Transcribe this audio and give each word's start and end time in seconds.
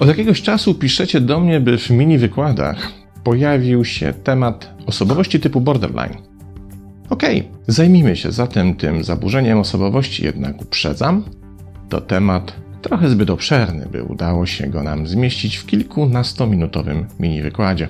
Od 0.00 0.08
jakiegoś 0.08 0.42
czasu 0.42 0.74
piszecie 0.74 1.20
do 1.20 1.40
mnie, 1.40 1.60
by 1.60 1.78
w 1.78 1.90
mini 1.90 2.18
wykładach 2.18 2.92
pojawił 3.24 3.84
się 3.84 4.12
temat 4.12 4.74
osobowości 4.86 5.40
typu 5.40 5.60
borderline. 5.60 6.16
Okej, 7.10 7.40
okay, 7.40 7.52
zajmijmy 7.66 8.16
się 8.16 8.32
zatem 8.32 8.74
tym 8.74 9.04
zaburzeniem 9.04 9.58
osobowości, 9.58 10.24
jednak 10.24 10.62
uprzedzam, 10.62 11.24
to 11.88 12.00
temat 12.00 12.52
trochę 12.82 13.08
zbyt 13.08 13.30
obszerny, 13.30 13.86
by 13.92 14.02
udało 14.02 14.46
się 14.46 14.66
go 14.66 14.82
nam 14.82 15.06
zmieścić 15.06 15.56
w 15.56 15.66
kilkunastominutowym 15.66 17.06
mini 17.20 17.42
wykładzie. 17.42 17.88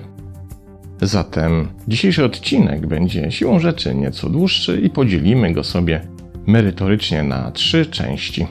Zatem 1.01 1.67
dzisiejszy 1.87 2.25
odcinek 2.25 2.87
będzie 2.87 3.31
siłą 3.31 3.59
rzeczy 3.59 3.95
nieco 3.95 4.29
dłuższy 4.29 4.81
i 4.81 4.89
podzielimy 4.89 5.53
go 5.53 5.63
sobie 5.63 6.01
merytorycznie 6.47 7.23
na 7.23 7.51
trzy 7.51 7.85
części. 7.85 8.47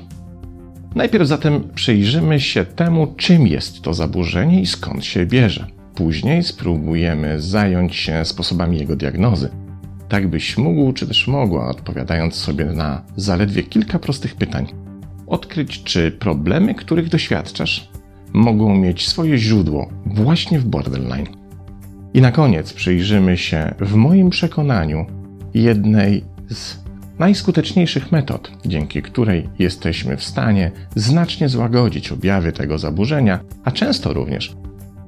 Najpierw 0.95 1.27
zatem 1.29 1.69
przyjrzymy 1.75 2.41
się 2.41 2.65
temu, 2.65 3.15
czym 3.17 3.47
jest 3.47 3.83
to 3.83 3.95
zaburzenie 3.95 4.61
i 4.61 4.67
skąd 4.67 5.05
się 5.05 5.27
bierze. 5.27 5.67
Później 5.95 6.43
spróbujemy 6.43 7.41
zająć 7.41 7.97
się 7.97 8.25
sposobami 8.25 8.79
jego 8.79 8.97
diagnozy, 8.97 9.51
tak 10.09 10.29
byś 10.29 10.59
mógł 10.59 10.93
czy 10.93 11.07
też 11.07 11.27
mogła, 11.27 11.69
odpowiadając 11.69 12.35
sobie 12.35 12.65
na 12.65 13.03
zaledwie 13.17 13.63
kilka 13.63 13.99
prostych 13.99 14.35
pytań, 14.35 14.67
odkryć, 15.27 15.83
czy 15.83 16.11
problemy, 16.11 16.75
których 16.75 17.09
doświadczasz, 17.09 17.89
mogą 18.33 18.77
mieć 18.77 19.09
swoje 19.09 19.39
źródło 19.39 19.89
właśnie 20.07 20.59
w 20.59 20.65
borderline. 20.65 21.44
I 22.15 22.21
na 22.21 22.33
koniec 22.33 22.73
przyjrzymy 22.73 23.37
się, 23.37 23.75
w 23.81 23.95
moim 23.95 24.31
przekonaniu, 24.31 25.07
jednej 25.55 26.25
z 26.49 26.77
najskuteczniejszych 27.19 28.13
metod, 28.13 28.51
dzięki 28.67 29.03
której 29.03 29.49
jesteśmy 29.59 30.17
w 30.17 30.25
stanie 30.25 30.71
znacznie 30.97 31.49
złagodzić 31.49 32.13
objawy 32.13 32.53
tego 32.53 32.79
zaburzenia, 32.79 33.41
a 33.65 33.71
często 33.71 34.13
również 34.13 34.57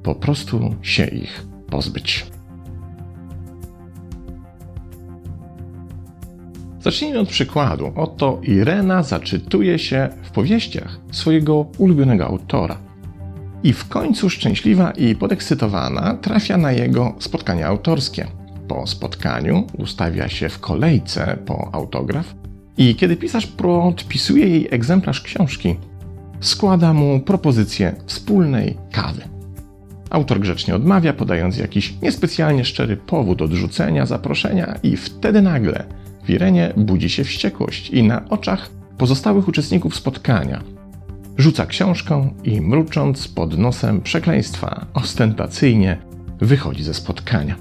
po 0.03 0.15
prostu 0.15 0.75
się 0.81 1.05
ich 1.05 1.45
pozbyć. 1.69 2.25
Zacznijmy 6.79 7.19
od 7.19 7.29
przykładu. 7.29 7.91
Oto 7.95 8.39
Irena 8.43 9.03
zaczytuje 9.03 9.79
się 9.79 10.09
w 10.23 10.31
powieściach 10.31 10.99
swojego 11.11 11.65
ulubionego 11.77 12.25
autora. 12.25 12.86
I 13.63 13.73
w 13.73 13.87
końcu 13.87 14.29
szczęśliwa 14.29 14.91
i 14.91 15.15
podekscytowana 15.15 16.13
trafia 16.13 16.57
na 16.57 16.71
jego 16.71 17.15
spotkanie 17.19 17.67
autorskie. 17.67 18.27
Po 18.67 18.87
spotkaniu 18.87 19.67
ustawia 19.77 20.29
się 20.29 20.49
w 20.49 20.59
kolejce 20.59 21.37
po 21.45 21.69
autograf 21.71 22.35
i 22.77 22.95
kiedy 22.95 23.15
pisarz 23.15 23.47
podpisuje 23.47 24.47
jej 24.47 24.67
egzemplarz 24.71 25.21
książki, 25.21 25.75
składa 26.39 26.93
mu 26.93 27.19
propozycję 27.19 27.95
wspólnej 28.05 28.77
kawy. 28.91 29.21
Autor 30.09 30.39
grzecznie 30.39 30.75
odmawia, 30.75 31.13
podając 31.13 31.57
jakiś 31.57 32.01
niespecjalnie 32.01 32.65
szczery 32.65 32.97
powód 32.97 33.41
odrzucenia 33.41 34.05
zaproszenia, 34.05 34.79
i 34.83 34.97
wtedy 34.97 35.41
nagle 35.41 35.83
w 36.23 36.29
Irenie 36.29 36.73
budzi 36.77 37.09
się 37.09 37.23
wściekłość 37.23 37.89
i 37.89 38.03
na 38.03 38.29
oczach 38.29 38.69
pozostałych 38.97 39.47
uczestników 39.47 39.95
spotkania 39.95 40.76
rzuca 41.37 41.65
książką 41.65 42.33
i 42.43 42.61
mrucząc 42.61 43.27
pod 43.27 43.57
nosem 43.57 44.01
przekleństwa 44.01 44.85
ostentacyjnie 44.93 45.97
wychodzi 46.41 46.83
ze 46.83 46.93
spotkania. 46.93 47.55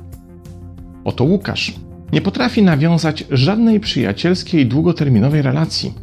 Oto 1.05 1.24
Łukasz 1.24 1.74
nie 2.12 2.20
potrafi 2.20 2.62
nawiązać 2.62 3.24
żadnej 3.30 3.80
przyjacielskiej 3.80 4.66
długoterminowej 4.66 5.42
relacji. 5.42 5.94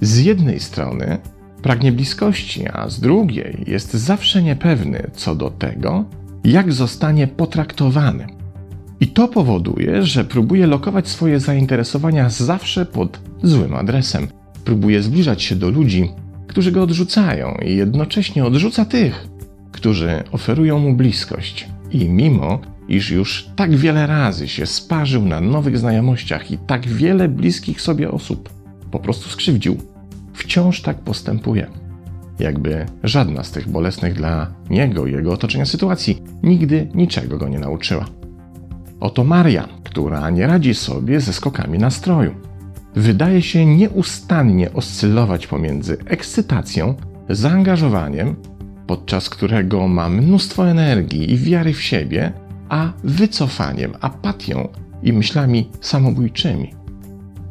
Z 0.00 0.18
jednej 0.18 0.60
strony 0.60 1.18
pragnie 1.62 1.92
bliskości, 1.92 2.68
a 2.72 2.88
z 2.88 3.00
drugiej 3.00 3.64
jest 3.66 3.94
zawsze 3.94 4.42
niepewny 4.42 5.10
co 5.14 5.34
do 5.34 5.50
tego, 5.50 6.04
jak 6.44 6.72
zostanie 6.72 7.26
potraktowany. 7.26 8.26
I 9.00 9.08
to 9.08 9.28
powoduje, 9.28 10.02
że 10.02 10.24
próbuje 10.24 10.66
lokować 10.66 11.08
swoje 11.08 11.40
zainteresowania 11.40 12.30
zawsze 12.30 12.86
pod 12.86 13.20
złym 13.42 13.74
adresem. 13.74 14.28
Próbuje 14.64 15.02
zbliżać 15.02 15.42
się 15.42 15.56
do 15.56 15.70
ludzi, 15.70 16.10
którzy 16.50 16.72
go 16.72 16.82
odrzucają, 16.82 17.54
i 17.62 17.76
jednocześnie 17.76 18.44
odrzuca 18.44 18.84
tych, 18.84 19.28
którzy 19.72 20.22
oferują 20.32 20.78
mu 20.78 20.94
bliskość. 20.94 21.68
I 21.90 22.08
mimo, 22.08 22.60
iż 22.88 23.10
już 23.10 23.48
tak 23.56 23.76
wiele 23.76 24.06
razy 24.06 24.48
się 24.48 24.66
sparzył 24.66 25.24
na 25.24 25.40
nowych 25.40 25.78
znajomościach 25.78 26.50
i 26.50 26.58
tak 26.58 26.86
wiele 26.86 27.28
bliskich 27.28 27.80
sobie 27.80 28.10
osób 28.10 28.50
po 28.90 28.98
prostu 28.98 29.28
skrzywdził, 29.28 29.76
wciąż 30.34 30.82
tak 30.82 30.98
postępuje. 30.98 31.66
Jakby 32.38 32.86
żadna 33.04 33.44
z 33.44 33.50
tych 33.50 33.68
bolesnych 33.68 34.14
dla 34.14 34.46
niego 34.70 35.06
i 35.06 35.12
jego 35.12 35.32
otoczenia 35.32 35.66
sytuacji 35.66 36.22
nigdy 36.42 36.88
niczego 36.94 37.38
go 37.38 37.48
nie 37.48 37.58
nauczyła. 37.58 38.04
Oto 39.00 39.24
Maria, 39.24 39.68
która 39.84 40.30
nie 40.30 40.46
radzi 40.46 40.74
sobie 40.74 41.20
ze 41.20 41.32
skokami 41.32 41.78
nastroju. 41.78 42.49
Wydaje 42.96 43.42
się 43.42 43.66
nieustannie 43.66 44.72
oscylować 44.72 45.46
pomiędzy 45.46 45.96
ekscytacją, 46.06 46.94
zaangażowaniem, 47.28 48.36
podczas 48.86 49.30
którego 49.30 49.88
ma 49.88 50.08
mnóstwo 50.08 50.70
energii 50.70 51.32
i 51.32 51.38
wiary 51.38 51.72
w 51.72 51.82
siebie, 51.82 52.32
a 52.68 52.92
wycofaniem, 53.04 53.92
apatią 54.00 54.68
i 55.02 55.12
myślami 55.12 55.68
samobójczymi. 55.80 56.74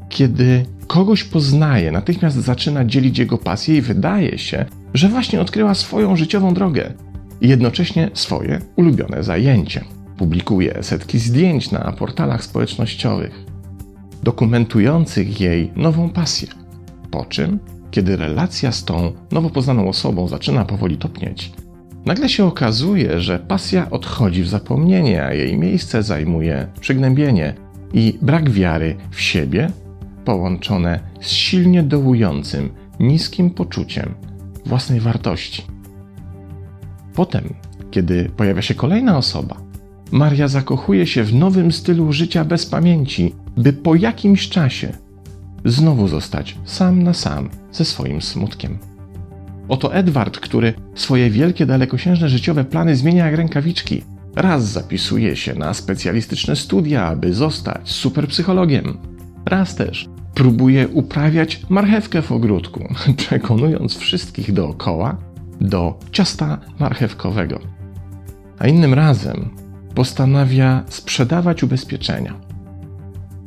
Kiedy 0.09 0.65
kogoś 0.87 1.23
poznaje, 1.23 1.91
natychmiast 1.91 2.37
zaczyna 2.37 2.85
dzielić 2.85 3.19
jego 3.19 3.37
pasję 3.37 3.77
i 3.77 3.81
wydaje 3.81 4.37
się, 4.37 4.65
że 4.93 5.09
właśnie 5.09 5.41
odkryła 5.41 5.73
swoją 5.73 6.15
życiową 6.15 6.53
drogę 6.53 6.93
i 7.41 7.49
jednocześnie 7.49 8.09
swoje 8.13 8.59
ulubione 8.75 9.23
zajęcie. 9.23 9.83
Publikuje 10.17 10.77
setki 10.81 11.19
zdjęć 11.19 11.71
na 11.71 11.91
portalach 11.91 12.43
społecznościowych, 12.43 13.48
dokumentujących 14.23 15.41
jej 15.41 15.71
nową 15.75 16.09
pasję. 16.09 16.47
Po 17.11 17.25
czym, 17.25 17.59
kiedy 17.91 18.15
relacja 18.15 18.71
z 18.71 18.85
tą 18.85 19.11
nowo 19.31 19.49
poznaną 19.49 19.89
osobą 19.89 20.27
zaczyna 20.27 20.65
powoli 20.65 20.97
topnieć, 20.97 21.51
nagle 22.05 22.29
się 22.29 22.45
okazuje, 22.45 23.21
że 23.21 23.39
pasja 23.39 23.89
odchodzi 23.89 24.43
w 24.43 24.47
zapomnienie, 24.47 25.25
a 25.25 25.33
jej 25.33 25.57
miejsce 25.57 26.03
zajmuje 26.03 26.67
przygnębienie 26.79 27.53
i 27.93 28.17
brak 28.21 28.49
wiary 28.49 28.95
w 29.11 29.21
siebie 29.21 29.71
połączone 30.25 30.99
z 31.21 31.27
silnie 31.27 31.83
dołującym, 31.83 32.69
niskim 32.99 33.49
poczuciem 33.49 34.15
własnej 34.65 34.99
wartości. 34.99 35.63
Potem, 37.13 37.53
kiedy 37.91 38.31
pojawia 38.37 38.61
się 38.61 38.75
kolejna 38.75 39.17
osoba, 39.17 39.68
Maria 40.11 40.47
zakochuje 40.47 41.07
się 41.07 41.23
w 41.23 41.35
nowym 41.35 41.71
stylu 41.71 42.13
życia 42.13 42.45
bez 42.45 42.65
pamięci, 42.65 43.35
by 43.57 43.73
po 43.73 43.95
jakimś 43.95 44.49
czasie 44.49 44.93
znowu 45.65 46.07
zostać 46.07 46.57
sam 46.65 47.03
na 47.03 47.13
sam 47.13 47.49
ze 47.71 47.85
swoim 47.85 48.21
smutkiem. 48.21 48.77
Oto 49.69 49.93
Edward, 49.93 50.39
który 50.39 50.73
swoje 50.95 51.29
wielkie, 51.29 51.65
dalekosiężne 51.65 52.29
życiowe 52.29 52.63
plany 52.65 52.95
zmienia 52.95 53.25
jak 53.25 53.35
rękawiczki. 53.35 54.03
Raz 54.35 54.71
zapisuje 54.71 55.35
się 55.35 55.55
na 55.55 55.73
specjalistyczne 55.73 56.55
studia, 56.55 57.05
aby 57.05 57.33
zostać 57.33 57.89
superpsychologiem. 57.89 58.97
Raz 59.45 59.75
też 59.75 60.09
próbuje 60.33 60.87
uprawiać 60.87 61.61
marchewkę 61.69 62.21
w 62.21 62.31
ogródku, 62.31 62.93
przekonując 63.17 63.97
wszystkich 63.97 64.53
dookoła 64.53 65.17
do 65.61 65.99
ciasta 66.11 66.57
marchewkowego. 66.79 67.59
A 68.59 68.67
innym 68.67 68.93
razem 68.93 69.49
postanawia 69.95 70.83
sprzedawać 70.87 71.63
ubezpieczenia. 71.63 72.33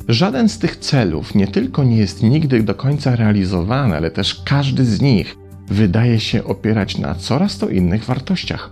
Żaden 0.09 0.49
z 0.49 0.59
tych 0.59 0.77
celów 0.77 1.35
nie 1.35 1.47
tylko 1.47 1.85
nie 1.85 1.97
jest 1.97 2.23
nigdy 2.23 2.63
do 2.63 2.75
końca 2.75 3.17
realizowany, 3.17 3.97
ale 3.97 4.11
też 4.11 4.43
każdy 4.45 4.85
z 4.85 5.01
nich 5.01 5.37
wydaje 5.69 6.21
się 6.21 6.45
opierać 6.45 6.99
na 6.99 7.15
coraz 7.15 7.59
to 7.59 7.69
innych 7.69 8.05
wartościach. 8.05 8.71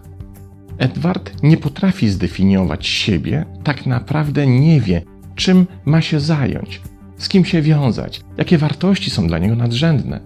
Edward 0.79 1.43
nie 1.43 1.57
potrafi 1.57 2.09
zdefiniować 2.09 2.87
siebie, 2.87 3.45
tak 3.65 3.87
naprawdę 3.87 4.47
nie 4.47 4.81
wie, 4.81 5.03
czym 5.35 5.67
ma 5.85 6.01
się 6.01 6.21
zająć, 6.21 6.81
z 7.19 7.29
kim 7.29 7.45
się 7.45 7.63
wiązać, 7.63 8.21
jakie 8.39 8.59
wartości 8.59 9.11
są 9.11 9.27
dla 9.27 9.39
niego 9.39 9.57
nadrzędne. 9.57 10.21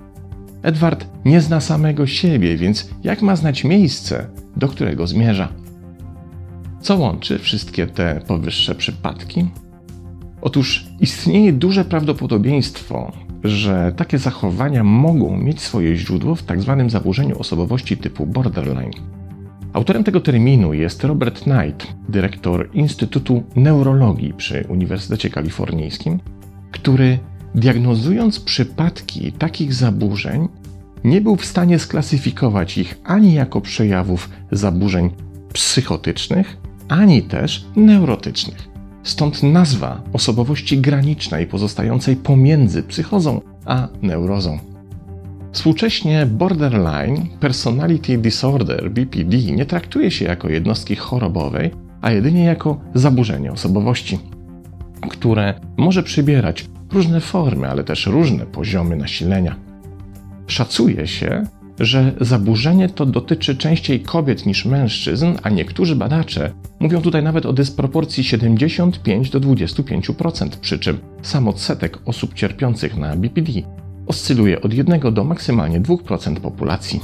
Edward 0.62 1.06
nie 1.24 1.40
zna 1.40 1.60
samego 1.60 2.06
siebie, 2.06 2.56
więc 2.56 2.90
jak 3.02 3.22
ma 3.22 3.36
znać 3.36 3.64
miejsce, 3.64 4.26
do 4.56 4.68
którego 4.68 5.06
zmierza? 5.06 5.63
Co 6.84 6.96
łączy 6.96 7.38
wszystkie 7.38 7.86
te 7.86 8.20
powyższe 8.26 8.74
przypadki? 8.74 9.46
Otóż 10.42 10.86
istnieje 11.00 11.52
duże 11.52 11.84
prawdopodobieństwo, 11.84 13.12
że 13.44 13.92
takie 13.96 14.18
zachowania 14.18 14.84
mogą 14.84 15.36
mieć 15.36 15.60
swoje 15.60 15.96
źródło 15.96 16.34
w 16.34 16.42
tzw. 16.42 16.76
Tak 16.78 16.90
zaburzeniu 16.90 17.38
osobowości 17.38 17.96
typu 17.96 18.26
borderline. 18.26 18.90
Autorem 19.72 20.04
tego 20.04 20.20
terminu 20.20 20.74
jest 20.74 21.04
Robert 21.04 21.40
Knight, 21.40 21.94
dyrektor 22.08 22.70
Instytutu 22.72 23.42
Neurologii 23.56 24.34
przy 24.34 24.64
Uniwersytecie 24.68 25.30
Kalifornijskim, 25.30 26.20
który 26.72 27.18
diagnozując 27.54 28.40
przypadki 28.40 29.32
takich 29.32 29.74
zaburzeń, 29.74 30.48
nie 31.04 31.20
był 31.20 31.36
w 31.36 31.44
stanie 31.44 31.78
sklasyfikować 31.78 32.78
ich 32.78 33.00
ani 33.04 33.34
jako 33.34 33.60
przejawów 33.60 34.30
zaburzeń 34.52 35.10
psychotycznych, 35.52 36.63
ani 36.88 37.22
też 37.22 37.64
neurotycznych. 37.76 38.68
Stąd 39.02 39.42
nazwa 39.42 40.02
osobowości 40.12 40.78
granicznej 40.78 41.46
pozostającej 41.46 42.16
pomiędzy 42.16 42.82
psychozą 42.82 43.40
a 43.64 43.88
neurozą. 44.02 44.58
Współcześnie 45.52 46.26
borderline 46.26 47.26
personality 47.40 48.18
disorder 48.18 48.90
BPD 48.90 49.36
nie 49.36 49.66
traktuje 49.66 50.10
się 50.10 50.24
jako 50.24 50.48
jednostki 50.48 50.96
chorobowej, 50.96 51.70
a 52.00 52.10
jedynie 52.10 52.44
jako 52.44 52.80
zaburzenie 52.94 53.52
osobowości, 53.52 54.18
które 55.10 55.54
może 55.76 56.02
przybierać 56.02 56.66
różne 56.92 57.20
formy, 57.20 57.68
ale 57.68 57.84
też 57.84 58.06
różne 58.06 58.46
poziomy 58.46 58.96
nasilenia. 58.96 59.56
Szacuje 60.46 61.06
się, 61.06 61.44
że 61.80 62.12
zaburzenie 62.20 62.88
to 62.88 63.06
dotyczy 63.06 63.56
częściej 63.56 64.00
kobiet 64.00 64.46
niż 64.46 64.64
mężczyzn, 64.64 65.26
a 65.42 65.50
niektórzy 65.50 65.96
badacze 65.96 66.52
mówią 66.80 67.00
tutaj 67.00 67.22
nawet 67.22 67.46
o 67.46 67.52
dysproporcji 67.52 68.24
75 68.24 69.30
do 69.30 69.40
25%, 69.40 70.48
przy 70.60 70.78
czym 70.78 70.98
sam 71.22 71.48
odsetek 71.48 71.98
osób 72.04 72.34
cierpiących 72.34 72.96
na 72.96 73.16
BPD 73.16 73.52
oscyluje 74.06 74.62
od 74.62 74.74
1 74.74 75.14
do 75.14 75.24
maksymalnie 75.24 75.80
2% 75.80 76.36
populacji. 76.36 77.00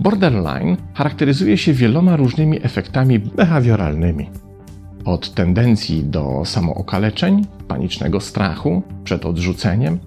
Borderline 0.00 0.76
charakteryzuje 0.94 1.58
się 1.58 1.72
wieloma 1.72 2.16
różnymi 2.16 2.58
efektami 2.62 3.18
behawioralnymi. 3.18 4.30
Od 5.04 5.34
tendencji 5.34 6.04
do 6.04 6.42
samookaleczeń, 6.44 7.46
panicznego 7.68 8.20
strachu 8.20 8.82
przed 9.04 9.26
odrzuceniem, 9.26 9.98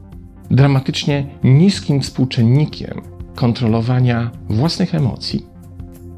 dramatycznie 0.51 1.25
niskim 1.43 2.01
współczynnikiem 2.01 3.01
kontrolowania 3.41 4.31
własnych 4.49 4.95
emocji, 4.95 5.45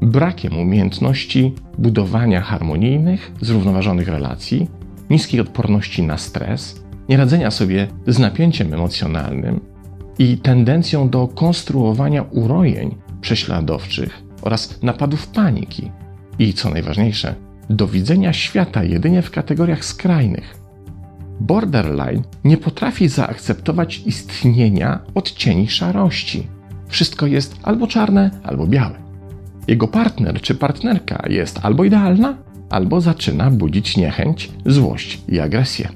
brakiem 0.02 0.58
umiejętności 0.58 1.54
budowania 1.78 2.40
harmonijnych, 2.40 3.32
zrównoważonych 3.40 4.08
relacji, 4.08 4.68
niskiej 5.10 5.40
odporności 5.40 6.02
na 6.02 6.18
stres, 6.18 6.80
nieradzenia 7.08 7.50
sobie 7.50 7.88
z 8.06 8.18
napięciem 8.18 8.74
emocjonalnym 8.74 9.60
i 10.18 10.38
tendencją 10.38 11.08
do 11.08 11.28
konstruowania 11.28 12.22
urojeń 12.22 12.94
prześladowczych 13.20 14.22
oraz 14.42 14.82
napadów 14.82 15.26
paniki 15.26 15.90
i, 16.38 16.54
co 16.54 16.70
najważniejsze, 16.70 17.34
do 17.70 17.86
widzenia 17.86 18.32
świata 18.32 18.84
jedynie 18.84 19.22
w 19.22 19.30
kategoriach 19.30 19.84
skrajnych. 19.84 20.60
Borderline 21.40 22.22
nie 22.44 22.56
potrafi 22.56 23.08
zaakceptować 23.08 24.02
istnienia 24.06 24.98
odcieni 25.14 25.68
szarości. 25.68 26.53
Wszystko 26.94 27.26
jest 27.26 27.56
albo 27.62 27.86
czarne, 27.86 28.30
albo 28.42 28.66
białe. 28.66 28.94
Jego 29.68 29.88
partner 29.88 30.40
czy 30.40 30.54
partnerka 30.54 31.24
jest 31.28 31.60
albo 31.62 31.84
idealna, 31.84 32.36
albo 32.70 33.00
zaczyna 33.00 33.50
budzić 33.50 33.96
niechęć, 33.96 34.50
złość 34.66 35.22
i 35.28 35.40
agresję. 35.40 35.88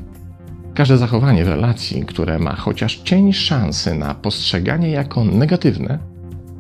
Każde 0.74 0.98
zachowanie 0.98 1.44
w 1.44 1.48
relacji, 1.48 2.04
które 2.04 2.38
ma 2.38 2.54
chociaż 2.54 2.96
cień 2.96 3.32
szansy 3.32 3.94
na 3.94 4.14
postrzeganie 4.14 4.90
jako 4.90 5.24
negatywne, 5.24 5.98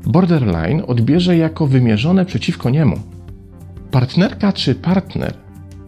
borderline 0.06 0.86
odbierze 0.86 1.36
jako 1.36 1.66
wymierzone 1.66 2.24
przeciwko 2.24 2.70
niemu. 2.70 2.96
Partnerka 3.90 4.52
czy 4.52 4.74
partner 4.74 5.34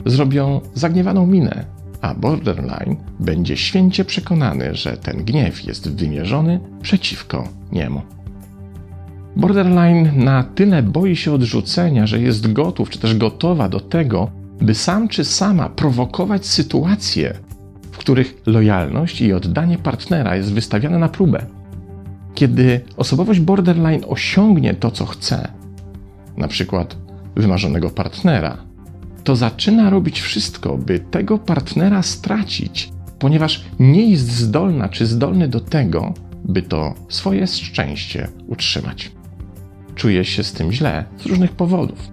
zrobią 0.07 0.61
zagniewaną 0.75 1.27
minę, 1.27 1.65
a 2.01 2.15
borderline 2.15 2.97
będzie 3.21 3.57
święcie 3.57 4.05
przekonany, 4.05 4.75
że 4.75 4.97
ten 4.97 5.25
gniew 5.25 5.65
jest 5.65 5.97
wymierzony 5.97 6.61
przeciwko 6.83 7.49
niemu. 7.73 8.03
Borderline 9.37 10.13
na 10.17 10.43
tyle 10.43 10.83
boi 10.83 11.17
się 11.17 11.33
odrzucenia, 11.33 12.07
że 12.07 12.21
jest 12.21 12.53
gotów 12.53 12.91
czy 12.91 12.99
też 12.99 13.17
gotowa 13.17 13.69
do 13.69 13.81
tego, 13.81 14.31
by 14.61 14.75
sam 14.75 15.09
czy 15.09 15.25
sama 15.25 15.69
prowokować 15.69 16.47
sytuacje, 16.47 17.35
w 17.93 17.99
których 17.99 18.43
lojalność 18.47 19.21
i 19.21 19.33
oddanie 19.33 19.79
partnera 19.79 20.37
jest 20.37 20.53
wystawiane 20.53 20.99
na 20.99 21.09
próbę. 21.09 21.47
Kiedy 22.35 22.81
osobowość 22.97 23.41
borderline 23.41 24.05
osiągnie 24.09 24.75
to, 24.75 24.91
co 24.91 25.07
chce, 25.07 25.49
na 26.37 26.49
przykład 26.49 26.97
wymarzonego 27.37 27.91
partnera, 27.91 28.57
to 29.25 29.37
zaczyna 29.37 29.91
robić 29.91 30.21
wszystko, 30.21 30.79
by 30.79 30.99
tego 30.99 31.39
partnera 31.39 32.03
stracić, 32.03 32.93
ponieważ 33.19 33.65
nie 33.79 34.11
jest 34.11 34.31
zdolna 34.31 34.89
czy 34.89 35.07
zdolny 35.07 35.49
do 35.49 35.61
tego, 35.61 36.15
by 36.45 36.63
to 36.63 36.95
swoje 37.09 37.47
szczęście 37.47 38.29
utrzymać. 38.47 39.11
Czuje 40.01 40.25
się 40.25 40.45
z 40.45 40.53
tym 40.53 40.73
źle 40.73 41.05
z 41.17 41.27
różnych 41.27 41.53
powodów. 41.53 42.09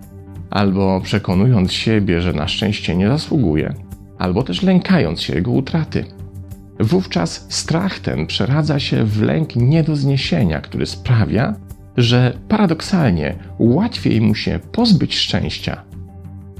Albo 0.50 1.02
przekonując 1.02 1.72
siebie, 1.74 2.22
że 2.22 2.34
na 2.34 2.48
szczęście 2.48 2.96
nie 2.96 3.08
zasługuje, 3.08 3.74
albo 4.18 4.44
też 4.44 4.64
lękając 4.64 5.22
się 5.22 5.36
jego 5.36 5.52
utraty. 5.52 6.06
Wówczas 6.80 7.46
strach 7.50 8.00
ten 8.00 8.28
przeradza 8.28 8.80
się 8.80 9.04
w 9.04 9.22
lęk 9.22 9.56
nie 9.56 9.84
do 9.84 9.96
zniesienia, 9.96 10.62
który 10.62 10.86
sprawia, 10.86 11.56
że 11.98 12.38
paradoksalnie 12.48 13.36
łatwiej 13.60 14.22
mu 14.22 14.36
się 14.36 14.60
pozbyć 14.72 15.16
szczęścia, 15.16 15.84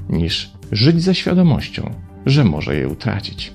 niż 0.08 0.52
żyć 0.72 1.02
ze 1.02 1.14
świadomością, 1.14 1.90
że 2.26 2.44
może 2.44 2.76
je 2.76 2.88
utracić. 2.88 3.52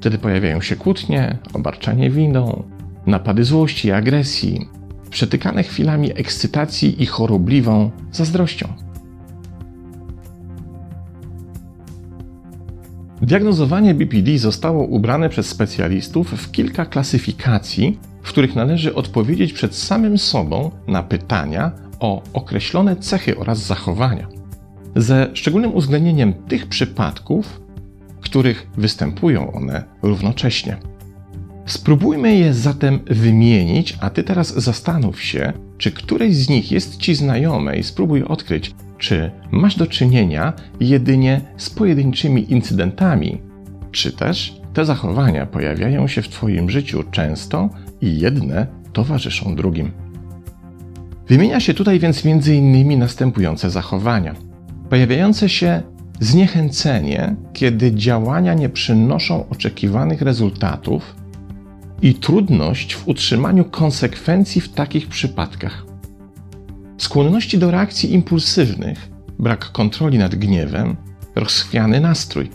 Wtedy 0.00 0.18
pojawiają 0.18 0.60
się 0.60 0.76
kłótnie, 0.76 1.38
obarczanie 1.52 2.10
winą, 2.10 2.62
napady 3.06 3.44
złości 3.44 3.88
i 3.88 3.92
agresji, 3.92 4.75
przetykane 5.16 5.62
chwilami 5.62 6.10
ekscytacji 6.18 7.02
i 7.02 7.06
chorobliwą 7.06 7.90
zazdrością. 8.12 8.68
Diagnozowanie 13.22 13.94
BPD 13.94 14.38
zostało 14.38 14.84
ubrane 14.84 15.28
przez 15.28 15.48
specjalistów 15.48 16.30
w 16.30 16.50
kilka 16.50 16.86
klasyfikacji, 16.86 17.98
w 18.22 18.28
których 18.28 18.54
należy 18.54 18.94
odpowiedzieć 18.94 19.52
przed 19.52 19.74
samym 19.74 20.18
sobą 20.18 20.70
na 20.88 21.02
pytania 21.02 21.72
o 22.00 22.22
określone 22.32 22.96
cechy 22.96 23.38
oraz 23.38 23.58
zachowania, 23.58 24.28
ze 24.96 25.30
szczególnym 25.34 25.74
uwzględnieniem 25.74 26.34
tych 26.34 26.66
przypadków, 26.66 27.60
w 28.20 28.24
których 28.24 28.66
występują 28.76 29.52
one 29.52 29.84
równocześnie. 30.02 30.76
Spróbujmy 31.66 32.36
je 32.36 32.54
zatem 32.54 33.00
wymienić, 33.06 33.98
a 34.00 34.10
ty 34.10 34.22
teraz 34.22 34.54
zastanów 34.54 35.22
się, 35.22 35.52
czy 35.78 35.92
któreś 35.92 36.36
z 36.36 36.48
nich 36.48 36.72
jest 36.72 36.96
ci 36.96 37.14
znajome 37.14 37.78
i 37.78 37.82
spróbuj 37.82 38.22
odkryć, 38.22 38.74
czy 38.98 39.30
masz 39.50 39.76
do 39.76 39.86
czynienia 39.86 40.52
jedynie 40.80 41.40
z 41.56 41.70
pojedynczymi 41.70 42.52
incydentami, 42.52 43.40
czy 43.92 44.12
też 44.12 44.60
te 44.74 44.84
zachowania 44.84 45.46
pojawiają 45.46 46.08
się 46.08 46.22
w 46.22 46.28
Twoim 46.28 46.70
życiu 46.70 47.04
często 47.10 47.68
i 48.00 48.18
jedne 48.18 48.66
towarzyszą 48.92 49.54
drugim. 49.54 49.90
Wymienia 51.28 51.60
się 51.60 51.74
tutaj 51.74 51.98
więc 51.98 52.26
m.in. 52.26 52.98
następujące 52.98 53.70
zachowania: 53.70 54.34
pojawiające 54.90 55.48
się 55.48 55.82
zniechęcenie, 56.20 57.36
kiedy 57.52 57.94
działania 57.94 58.54
nie 58.54 58.68
przynoszą 58.68 59.48
oczekiwanych 59.48 60.22
rezultatów 60.22 61.15
i 62.02 62.14
trudność 62.14 62.94
w 62.94 63.08
utrzymaniu 63.08 63.64
konsekwencji 63.64 64.60
w 64.60 64.72
takich 64.72 65.08
przypadkach. 65.08 65.86
Skłonności 66.98 67.58
do 67.58 67.70
reakcji 67.70 68.14
impulsywnych, 68.14 69.10
brak 69.38 69.72
kontroli 69.72 70.18
nad 70.18 70.34
gniewem, 70.34 70.96
rozchwiany 71.34 72.00
nastrój, 72.00 72.50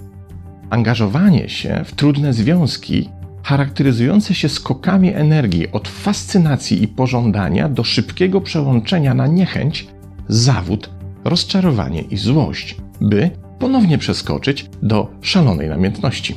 angażowanie 0.69 1.49
się 1.49 1.81
w 1.85 1.95
trudne 1.95 2.33
związki 2.33 3.09
charakteryzujące 3.43 4.33
się 4.33 4.49
skokami 4.49 5.13
energii 5.13 5.71
od 5.71 5.87
fascynacji 5.87 6.83
i 6.83 6.87
pożądania 6.87 7.69
do 7.69 7.83
szybkiego 7.83 8.41
przełączenia 8.41 9.13
na 9.13 9.27
niechęć, 9.27 9.87
zawód, 10.27 10.89
rozczarowanie 11.23 12.01
i 12.01 12.17
złość, 12.17 12.75
by 13.01 13.29
ponownie 13.59 13.97
przeskoczyć 13.97 14.69
do 14.83 15.11
szalonej 15.21 15.69
namiętności. 15.69 16.35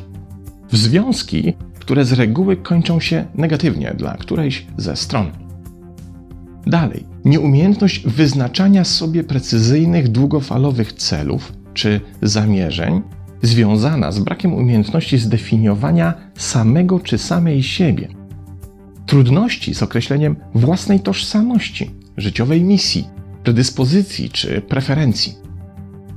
W 0.71 0.77
związki 0.77 1.55
które 1.85 2.05
z 2.05 2.13
reguły 2.13 2.57
kończą 2.57 3.01
się 3.01 3.25
negatywnie 3.35 3.95
dla 3.97 4.17
którejś 4.17 4.67
ze 4.77 4.97
stron. 4.97 5.31
Dalej, 6.67 7.07
nieumiejętność 7.25 8.07
wyznaczania 8.07 8.85
sobie 8.85 9.25
precyzyjnych, 9.25 10.09
długofalowych 10.09 10.93
celów 10.93 11.53
czy 11.75 12.01
zamierzeń, 12.23 13.03
związana 13.43 14.13
z 14.13 14.19
brakiem 14.19 14.55
umiejętności 14.55 15.19
zdefiniowania 15.19 16.15
samego 16.35 17.01
czy 17.01 17.19
samej 17.19 17.63
siebie. 17.63 18.09
Trudności 19.07 19.75
z 19.75 19.83
określeniem 19.83 20.37
własnej 20.55 21.01
tożsamości, 21.01 21.91
życiowej 22.17 22.63
misji, 22.63 23.09
predyspozycji 23.43 24.31
czy 24.31 24.61
preferencji. 24.61 25.35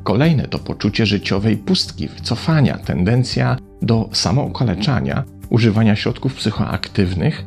Kolejne 0.03 0.47
to 0.47 0.59
poczucie 0.59 1.05
życiowej 1.05 1.57
pustki, 1.57 2.07
wycofania, 2.07 2.77
tendencja 2.77 3.57
do 3.81 4.09
samookaleczania, 4.11 5.23
używania 5.49 5.95
środków 5.95 6.35
psychoaktywnych, 6.35 7.45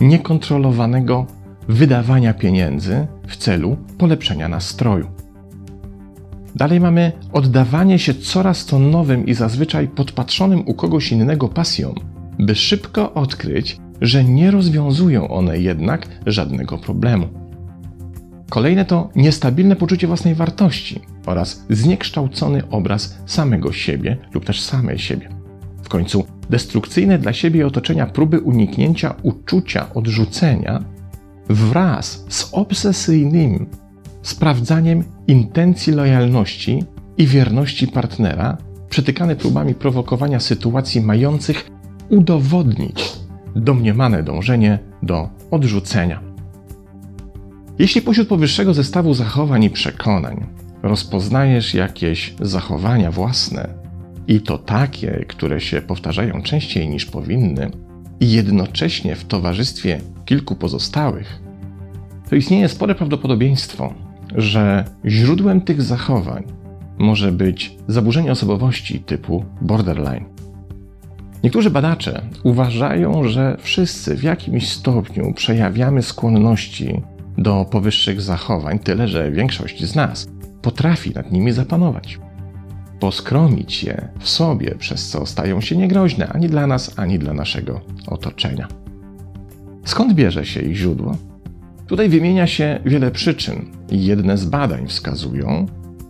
niekontrolowanego 0.00 1.26
wydawania 1.68 2.34
pieniędzy 2.34 3.06
w 3.26 3.36
celu 3.36 3.76
polepszenia 3.98 4.48
nastroju. 4.48 5.06
Dalej 6.56 6.80
mamy 6.80 7.12
oddawanie 7.32 7.98
się 7.98 8.14
coraz 8.14 8.66
to 8.66 8.78
nowym 8.78 9.26
i 9.26 9.34
zazwyczaj 9.34 9.88
podpatrzonym 9.88 10.62
u 10.66 10.74
kogoś 10.74 11.12
innego 11.12 11.48
pasjom, 11.48 11.94
by 12.38 12.54
szybko 12.54 13.14
odkryć, 13.14 13.76
że 14.00 14.24
nie 14.24 14.50
rozwiązują 14.50 15.28
one 15.28 15.58
jednak 15.58 16.08
żadnego 16.26 16.78
problemu. 16.78 17.28
Kolejne 18.50 18.84
to 18.84 19.10
niestabilne 19.16 19.76
poczucie 19.76 20.06
własnej 20.06 20.34
wartości 20.34 21.00
oraz 21.26 21.64
zniekształcony 21.70 22.68
obraz 22.70 23.18
samego 23.26 23.72
siebie 23.72 24.16
lub 24.34 24.44
też 24.44 24.60
samej 24.60 24.98
siebie. 24.98 25.33
Końcu 25.94 26.24
destrukcyjne 26.50 27.18
dla 27.18 27.32
siebie 27.32 27.66
otoczenia 27.66 28.06
próby 28.06 28.40
uniknięcia 28.40 29.14
uczucia 29.22 29.94
odrzucenia 29.94 30.84
wraz 31.48 32.24
z 32.28 32.48
obsesyjnym 32.52 33.66
sprawdzaniem 34.22 35.04
intencji 35.26 35.92
lojalności 35.92 36.84
i 37.18 37.26
wierności 37.26 37.88
partnera, 37.88 38.56
przetykane 38.88 39.36
próbami 39.36 39.74
prowokowania 39.74 40.40
sytuacji 40.40 41.00
mających 41.00 41.70
udowodnić 42.08 43.12
domniemane 43.56 44.22
dążenie 44.22 44.78
do 45.02 45.28
odrzucenia. 45.50 46.20
Jeśli 47.78 48.02
pośród 48.02 48.28
powyższego 48.28 48.74
zestawu 48.74 49.14
zachowań 49.14 49.64
i 49.64 49.70
przekonań 49.70 50.46
rozpoznajesz 50.82 51.74
jakieś 51.74 52.34
zachowania 52.40 53.10
własne, 53.10 53.83
i 54.28 54.40
to 54.40 54.58
takie, 54.58 55.24
które 55.28 55.60
się 55.60 55.82
powtarzają 55.82 56.42
częściej 56.42 56.88
niż 56.88 57.06
powinny, 57.06 57.70
i 58.20 58.32
jednocześnie 58.32 59.16
w 59.16 59.24
towarzystwie 59.24 60.00
kilku 60.24 60.56
pozostałych, 60.56 61.40
to 62.30 62.36
istnieje 62.36 62.68
spore 62.68 62.94
prawdopodobieństwo, 62.94 63.94
że 64.34 64.84
źródłem 65.06 65.60
tych 65.60 65.82
zachowań 65.82 66.44
może 66.98 67.32
być 67.32 67.76
zaburzenie 67.88 68.32
osobowości 68.32 69.00
typu 69.00 69.44
borderline. 69.60 70.24
Niektórzy 71.42 71.70
badacze 71.70 72.22
uważają, 72.42 73.28
że 73.28 73.56
wszyscy 73.60 74.16
w 74.16 74.22
jakimś 74.22 74.68
stopniu 74.68 75.32
przejawiamy 75.32 76.02
skłonności 76.02 77.02
do 77.38 77.66
powyższych 77.70 78.20
zachowań, 78.20 78.78
tyle 78.78 79.08
że 79.08 79.30
większość 79.30 79.84
z 79.84 79.94
nas 79.94 80.28
potrafi 80.62 81.10
nad 81.10 81.32
nimi 81.32 81.52
zapanować. 81.52 82.18
Poskromić 83.00 83.84
je 83.84 84.08
w 84.18 84.28
sobie, 84.28 84.74
przez 84.78 85.08
co 85.08 85.26
stają 85.26 85.60
się 85.60 85.76
niegroźne 85.76 86.28
ani 86.28 86.48
dla 86.48 86.66
nas, 86.66 86.98
ani 86.98 87.18
dla 87.18 87.34
naszego 87.34 87.80
otoczenia. 88.06 88.68
Skąd 89.84 90.12
bierze 90.14 90.46
się 90.46 90.60
ich 90.60 90.76
źródło? 90.76 91.16
Tutaj 91.86 92.08
wymienia 92.08 92.46
się 92.46 92.80
wiele 92.84 93.10
przyczyn. 93.10 93.66
Jedne 93.90 94.38
z 94.38 94.44
badań 94.44 94.86
wskazują, 94.88 95.66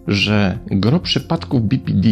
że 0.07 0.59
gro 0.67 1.01
przypadków 1.01 1.63
BPD 1.63 2.09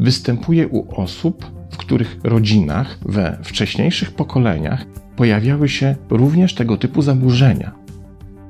występuje 0.00 0.68
u 0.68 1.00
osób, 1.00 1.46
w 1.70 1.76
których 1.76 2.18
rodzinach 2.24 2.98
we 3.06 3.38
wcześniejszych 3.42 4.10
pokoleniach 4.10 4.84
pojawiały 5.16 5.68
się 5.68 5.96
również 6.10 6.54
tego 6.54 6.76
typu 6.76 7.02
zaburzenia, 7.02 7.72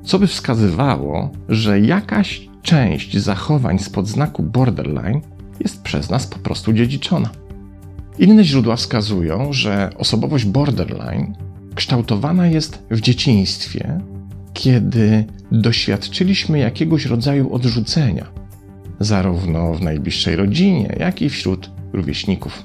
co 0.03 0.19
by 0.19 0.27
wskazywało, 0.27 1.31
że 1.49 1.79
jakaś 1.79 2.49
część 2.61 3.17
zachowań 3.17 3.79
spod 3.79 4.07
znaku 4.07 4.43
borderline 4.43 5.21
jest 5.63 5.81
przez 5.81 6.09
nas 6.09 6.27
po 6.27 6.39
prostu 6.39 6.73
dziedziczona. 6.73 7.29
Inne 8.19 8.43
źródła 8.43 8.75
wskazują, 8.75 9.53
że 9.53 9.89
osobowość 9.97 10.45
borderline 10.45 11.35
kształtowana 11.75 12.47
jest 12.47 12.83
w 12.91 13.01
dzieciństwie 13.01 13.99
kiedy 14.53 15.25
doświadczyliśmy 15.51 16.59
jakiegoś 16.59 17.05
rodzaju 17.05 17.53
odrzucenia, 17.53 18.25
zarówno 18.99 19.73
w 19.73 19.81
najbliższej 19.81 20.35
rodzinie, 20.35 20.95
jak 20.99 21.21
i 21.21 21.29
wśród 21.29 21.71
rówieśników. 21.93 22.63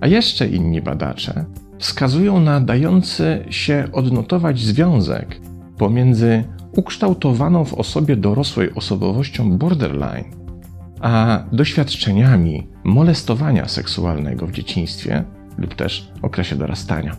A 0.00 0.06
jeszcze 0.06 0.48
inni 0.48 0.82
badacze 0.82 1.44
wskazują 1.78 2.40
na 2.40 2.60
dający 2.60 3.44
się 3.50 3.88
odnotować 3.92 4.60
związek 4.60 5.40
pomiędzy 5.78 6.44
ukształtowaną 6.76 7.64
w 7.64 7.74
osobie 7.74 8.16
dorosłej 8.16 8.74
osobowością 8.74 9.58
borderline, 9.58 10.24
a 11.00 11.42
doświadczeniami 11.52 12.66
molestowania 12.84 13.68
seksualnego 13.68 14.46
w 14.46 14.52
dzieciństwie 14.52 15.24
lub 15.58 15.74
też 15.74 16.12
okresie 16.22 16.56
dorastania. 16.56 17.16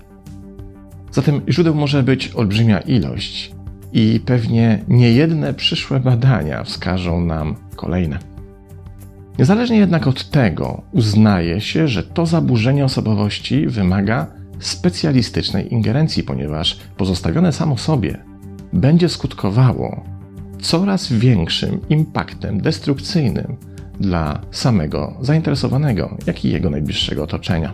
Zatem 1.12 1.42
źródeł 1.50 1.76
może 1.76 2.04
być 2.04 2.32
olbrzymia 2.36 2.80
ilość, 2.80 3.52
i 3.94 4.20
pewnie 4.26 4.84
niejedne 4.88 5.54
przyszłe 5.54 6.00
badania 6.00 6.64
wskażą 6.64 7.22
nam 7.22 7.56
kolejne. 7.76 8.20
Niezależnie 9.40 9.78
jednak 9.78 10.08
od 10.08 10.30
tego, 10.30 10.82
uznaje 10.92 11.62
się, 11.62 11.88
że 11.88 12.04
to 12.04 12.26
zaburzenie 12.26 12.86
osobowości 12.86 13.68
wymaga 13.68 14.28
specjalistycznej 14.60 15.74
ingerencji, 15.74 16.24
ponieważ 16.24 16.80
pozostawione 16.98 17.52
samo 17.52 17.78
sobie 17.78 18.24
będzie 18.74 19.10
skutkowało 19.10 20.04
coraz 20.62 21.14
większym 21.14 21.80
impaktem 21.90 22.62
destrukcyjnym 22.62 23.58
dla 24.00 24.42
samego 24.52 25.18
zainteresowanego, 25.22 26.18
jak 26.28 26.46
i 26.46 26.52
jego 26.52 26.70
najbliższego 26.70 27.24
otoczenia. 27.24 27.74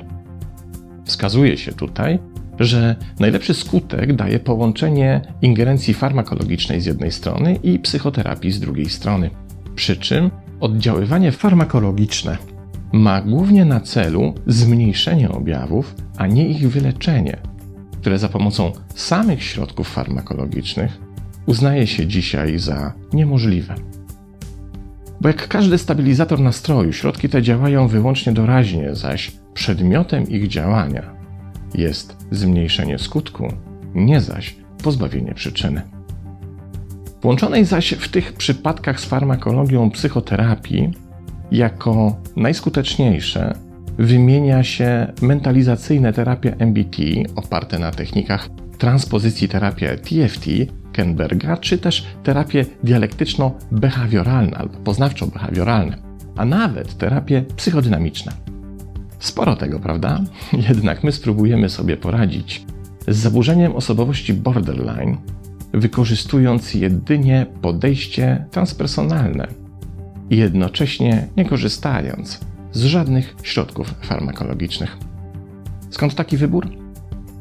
Wskazuje 1.06 1.58
się 1.58 1.74
tutaj, 1.74 2.20
że 2.60 2.96
najlepszy 3.20 3.54
skutek 3.54 4.16
daje 4.16 4.40
połączenie 4.40 5.22
ingerencji 5.42 5.94
farmakologicznej 5.94 6.82
z 6.82 6.86
jednej 6.86 7.12
strony 7.12 7.56
i 7.64 7.80
psychoterapii 7.80 8.52
z 8.52 8.60
drugiej 8.60 8.90
strony. 8.90 9.30
Przy 9.76 9.98
czym 9.98 10.32
oddziaływanie 10.60 11.32
farmakologiczne 11.32 12.38
ma 12.94 13.22
głównie 13.22 13.66
na 13.66 13.80
celu 13.80 14.34
zmniejszenie 14.48 15.30
objawów, 15.30 15.96
a 16.18 16.28
nie 16.28 16.48
ich 16.48 16.70
wyleczenie, 16.70 17.38
które 18.02 18.20
za 18.20 18.30
pomocą 18.30 18.72
samych 18.96 19.44
środków 19.44 19.90
farmakologicznych 19.90 20.98
uznaje 21.46 21.88
się 21.88 22.08
dzisiaj 22.08 22.60
za 22.60 22.94
niemożliwe. 23.14 23.76
Bo 25.22 25.28
jak 25.28 25.48
każdy 25.48 25.78
stabilizator 25.78 26.40
nastroju, 26.40 26.94
środki 26.94 27.30
te 27.30 27.42
działają 27.42 27.88
wyłącznie 27.88 28.34
doraźnie, 28.34 28.96
zaś 28.96 29.32
przedmiotem 29.54 30.30
ich 30.30 30.48
działania 30.48 31.16
jest 31.74 32.18
zmniejszenie 32.32 33.00
skutku, 33.00 33.54
nie 33.96 34.22
zaś 34.22 34.56
pozbawienie 34.84 35.34
przyczyny. 35.34 35.82
Połączonej 37.22 37.66
zaś 37.66 37.94
w 37.94 38.10
tych 38.10 38.34
przypadkach 38.34 39.00
z 39.00 39.06
farmakologią 39.06 39.92
psychoterapii, 39.92 40.92
jako 41.52 42.16
najskuteczniejsze 42.36 43.56
wymienia 43.98 44.64
się 44.64 45.14
mentalizacyjne 45.22 46.14
terapie 46.14 46.56
MBT 46.60 46.98
oparte 47.36 47.80
na 47.80 47.92
technikach 47.92 48.50
transpozycji 48.78 49.50
terapii 49.50 49.88
TFT 49.88 50.46
Kenberga, 50.96 51.58
czy 51.58 51.78
też 51.78 52.06
terapie 52.24 52.66
dialektyczno-behawioralne 52.84 54.54
albo 54.54 54.78
poznawczo-behawioralne, 54.80 55.98
a 56.36 56.46
nawet 56.46 56.98
terapie 56.98 57.46
psychodynamiczne. 57.56 58.32
Sporo 59.20 59.56
tego, 59.56 59.80
prawda? 59.80 60.22
Jednak 60.70 61.04
my 61.04 61.12
spróbujemy 61.12 61.70
sobie 61.70 61.98
poradzić 61.98 62.66
z 63.08 63.18
zaburzeniem 63.18 63.76
osobowości 63.76 64.34
borderline, 64.34 65.18
wykorzystując 65.74 66.74
jedynie 66.74 67.46
podejście 67.62 68.46
transpersonalne 68.52 69.48
i 70.30 70.38
jednocześnie 70.38 71.28
nie 71.38 71.46
korzystając 71.46 72.40
z 72.72 72.84
żadnych 72.84 73.36
środków 73.44 73.94
farmakologicznych. 74.02 74.98
Skąd 75.90 76.16
taki 76.16 76.38
wybór? 76.38 76.85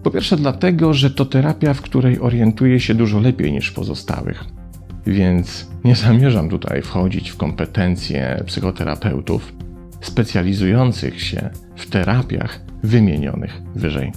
Po 0.05 0.11
pierwsze, 0.11 0.37
dlatego, 0.37 0.95
że 0.95 1.11
to 1.11 1.25
terapia, 1.25 1.75
w 1.75 1.81
której 1.81 2.21
orientuję 2.21 2.81
się 2.81 2.95
dużo 2.95 3.21
lepiej 3.21 3.53
niż 3.53 3.71
pozostałych, 3.71 4.45
więc 5.07 5.69
nie 5.85 5.97
zamierzam 5.97 6.49
tutaj 6.49 6.83
wchodzić 6.83 7.31
w 7.31 7.37
kompetencje 7.37 8.43
psychoterapeutów 8.47 9.53
specjalizujących 10.01 11.23
się 11.23 11.51
w 11.77 11.91
terapiach 11.91 12.61
wymienionych 12.83 13.63
wyżej. 13.75 14.13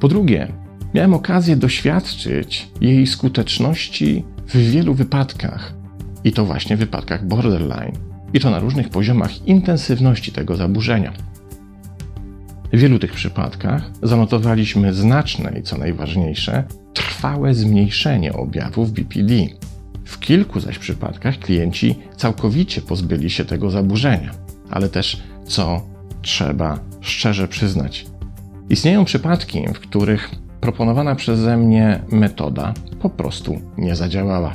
Po 0.00 0.08
drugie, 0.08 0.48
miałem 0.94 1.14
okazję 1.14 1.56
doświadczyć 1.56 2.68
jej 2.80 3.06
skuteczności 3.06 4.24
w 4.46 4.56
wielu 4.56 4.94
wypadkach, 4.94 5.74
i 6.24 6.32
to 6.32 6.44
właśnie 6.44 6.76
w 6.76 6.80
wypadkach 6.80 7.26
borderline, 7.26 7.92
i 8.34 8.40
to 8.40 8.50
na 8.50 8.58
różnych 8.58 8.88
poziomach 8.88 9.46
intensywności 9.46 10.32
tego 10.32 10.56
zaburzenia. 10.56 11.12
Wielu 12.74 12.98
tych 12.98 13.12
przypadkach 13.12 13.90
zanotowaliśmy 14.02 14.94
znaczne 14.94 15.58
i 15.58 15.62
co 15.62 15.78
najważniejsze, 15.78 16.64
trwałe 16.94 17.54
zmniejszenie 17.54 18.32
objawów 18.32 18.92
BPD, 18.92 19.34
W 20.04 20.18
kilku 20.18 20.60
zaś 20.60 20.78
przypadkach 20.78 21.38
klienci 21.38 21.94
całkowicie 22.16 22.80
pozbyli 22.80 23.30
się 23.30 23.44
tego 23.44 23.70
zaburzenia, 23.70 24.30
ale 24.70 24.88
też, 24.88 25.22
co 25.46 25.82
trzeba 26.22 26.78
szczerze 27.00 27.48
przyznać, 27.48 28.06
istnieją 28.70 29.04
przypadki, 29.04 29.62
w 29.74 29.80
których 29.80 30.30
proponowana 30.60 31.14
przeze 31.14 31.56
mnie 31.56 32.00
metoda 32.10 32.74
po 33.00 33.10
prostu 33.10 33.60
nie 33.78 33.96
zadziałała. 33.96 34.52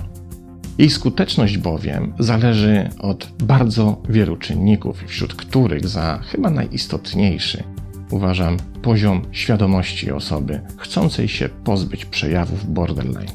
Jej 0.77 0.89
skuteczność 0.89 1.57
bowiem 1.57 2.13
zależy 2.19 2.89
od 2.99 3.31
bardzo 3.43 4.01
wielu 4.09 4.38
czynników, 4.38 5.03
wśród 5.07 5.33
których 5.33 5.88
za 5.88 6.19
chyba 6.23 6.49
najistotniejszy 6.49 7.63
uważam 8.11 8.57
poziom 8.81 9.21
świadomości 9.31 10.11
osoby 10.11 10.61
chcącej 10.77 11.27
się 11.27 11.49
pozbyć 11.63 12.05
przejawów 12.05 12.73
borderline. 12.73 13.31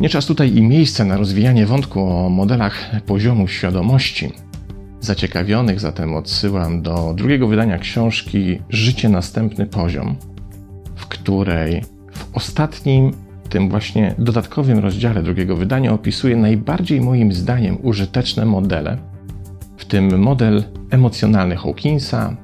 Nie 0.00 0.08
czas 0.08 0.26
tutaj 0.26 0.56
i 0.56 0.62
miejsce 0.62 1.04
na 1.04 1.16
rozwijanie 1.16 1.66
wątku 1.66 2.00
o 2.00 2.28
modelach 2.28 2.90
poziomu 3.06 3.48
świadomości. 3.48 4.32
Zaciekawionych 5.00 5.80
zatem 5.80 6.14
odsyłam 6.14 6.82
do 6.82 7.14
drugiego 7.16 7.48
wydania 7.48 7.78
książki 7.78 8.58
Życie 8.68 9.08
następny 9.08 9.66
poziom, 9.66 10.16
w 10.96 11.06
której 11.06 11.82
w 12.12 12.36
ostatnim, 12.36 13.12
tym 13.48 13.70
właśnie 13.70 14.14
dodatkowym 14.18 14.78
rozdziale 14.78 15.22
drugiego 15.22 15.56
wydania 15.56 15.92
opisuje 15.92 16.36
najbardziej 16.36 17.00
moim 17.00 17.32
zdaniem 17.32 17.78
użyteczne 17.82 18.44
modele, 18.44 18.98
w 19.76 19.84
tym 19.84 20.18
model 20.18 20.64
emocjonalny 20.90 21.56
Hawkinsa, 21.56 22.36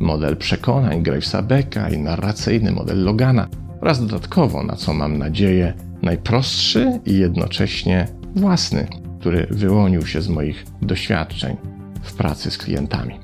model 0.00 0.36
przekonań 0.36 1.02
Gravesa 1.02 1.42
Becka 1.42 1.88
i 1.88 1.98
narracyjny 1.98 2.72
model 2.72 3.04
Logana 3.04 3.48
oraz 3.80 4.00
dodatkowo, 4.00 4.62
na 4.62 4.76
co 4.76 4.94
mam 4.94 5.18
nadzieję, 5.18 5.74
najprostszy 6.02 7.00
i 7.06 7.18
jednocześnie 7.18 8.08
własny, 8.36 8.86
który 9.20 9.46
wyłonił 9.50 10.06
się 10.06 10.22
z 10.22 10.28
moich 10.28 10.64
doświadczeń 10.82 11.56
w 12.02 12.14
pracy 12.14 12.50
z 12.50 12.58
klientami. 12.58 13.18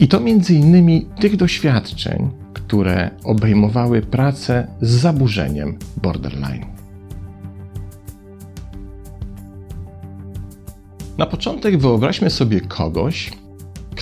I 0.00 0.08
to 0.08 0.20
między 0.20 0.54
innymi 0.54 1.06
tych 1.20 1.36
doświadczeń, 1.36 2.30
które 2.52 3.10
obejmowały 3.24 4.02
pracę 4.02 4.66
z 4.80 4.90
zaburzeniem 4.90 5.78
borderline. 6.02 6.66
Na 11.18 11.26
początek 11.26 11.78
wyobraźmy 11.78 12.30
sobie 12.30 12.60
kogoś, 12.60 13.32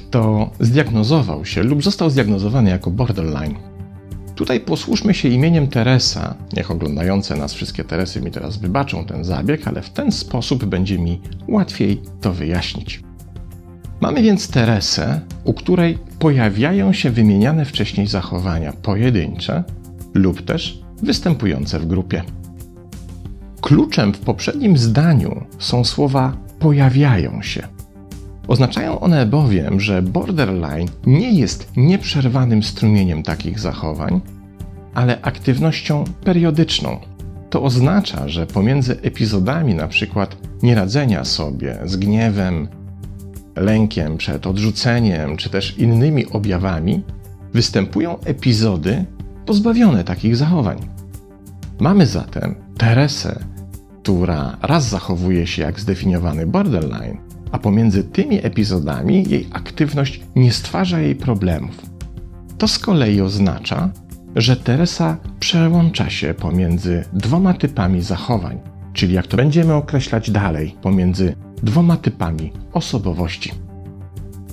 kto 0.08 0.50
zdiagnozował 0.60 1.44
się 1.44 1.62
lub 1.62 1.82
został 1.82 2.10
zdiagnozowany 2.10 2.70
jako 2.70 2.90
borderline. 2.90 3.54
Tutaj 4.34 4.60
posłuszmy 4.60 5.14
się 5.14 5.28
imieniem 5.28 5.68
Teresa. 5.68 6.34
Niech 6.56 6.70
oglądające 6.70 7.36
nas 7.36 7.54
wszystkie 7.54 7.84
Teresy 7.84 8.20
mi 8.20 8.30
teraz 8.30 8.56
wybaczą 8.56 9.04
ten 9.04 9.24
zabieg, 9.24 9.68
ale 9.68 9.82
w 9.82 9.90
ten 9.90 10.12
sposób 10.12 10.64
będzie 10.64 10.98
mi 10.98 11.20
łatwiej 11.48 12.02
to 12.20 12.32
wyjaśnić. 12.32 13.02
Mamy 14.00 14.22
więc 14.22 14.48
Teresę, 14.48 15.20
u 15.44 15.52
której 15.52 15.98
pojawiają 16.18 16.92
się 16.92 17.10
wymieniane 17.10 17.64
wcześniej 17.64 18.06
zachowania 18.06 18.72
pojedyncze 18.72 19.64
lub 20.14 20.42
też 20.42 20.80
występujące 21.02 21.80
w 21.80 21.86
grupie. 21.86 22.22
Kluczem 23.60 24.14
w 24.14 24.18
poprzednim 24.18 24.78
zdaniu 24.78 25.44
są 25.58 25.84
słowa 25.84 26.36
pojawiają 26.58 27.42
się. 27.42 27.75
Oznaczają 28.48 29.00
one 29.00 29.26
bowiem, 29.26 29.80
że 29.80 30.02
borderline 30.02 30.88
nie 31.06 31.32
jest 31.32 31.72
nieprzerwanym 31.76 32.62
strumieniem 32.62 33.22
takich 33.22 33.58
zachowań, 33.58 34.20
ale 34.94 35.20
aktywnością 35.22 36.04
periodyczną. 36.24 37.00
To 37.50 37.62
oznacza, 37.62 38.28
że 38.28 38.46
pomiędzy 38.46 39.00
epizodami 39.02 39.72
np. 39.72 40.26
nieradzenia 40.62 41.24
sobie 41.24 41.78
z 41.84 41.96
gniewem, 41.96 42.68
lękiem 43.56 44.16
przed 44.16 44.46
odrzuceniem 44.46 45.36
czy 45.36 45.50
też 45.50 45.78
innymi 45.78 46.26
objawami 46.26 47.02
występują 47.52 48.20
epizody 48.20 49.04
pozbawione 49.46 50.04
takich 50.04 50.36
zachowań. 50.36 50.78
Mamy 51.80 52.06
zatem 52.06 52.54
Teresę, 52.76 53.44
która 54.02 54.56
raz 54.62 54.88
zachowuje 54.88 55.46
się 55.46 55.62
jak 55.62 55.80
zdefiniowany 55.80 56.46
borderline, 56.46 57.25
a 57.56 57.58
pomiędzy 57.58 58.04
tymi 58.04 58.46
epizodami 58.46 59.24
jej 59.28 59.48
aktywność 59.52 60.20
nie 60.36 60.52
stwarza 60.52 61.00
jej 61.00 61.14
problemów. 61.14 61.82
To 62.58 62.68
z 62.68 62.78
kolei 62.78 63.20
oznacza, 63.20 63.90
że 64.36 64.56
Teresa 64.56 65.16
przełącza 65.40 66.10
się 66.10 66.34
pomiędzy 66.34 67.04
dwoma 67.12 67.54
typami 67.54 68.02
zachowań, 68.02 68.58
czyli 68.92 69.14
jak 69.14 69.26
to 69.26 69.36
będziemy 69.36 69.74
określać 69.74 70.30
dalej, 70.30 70.74
pomiędzy 70.82 71.36
dwoma 71.62 71.96
typami 71.96 72.52
osobowości. 72.72 73.52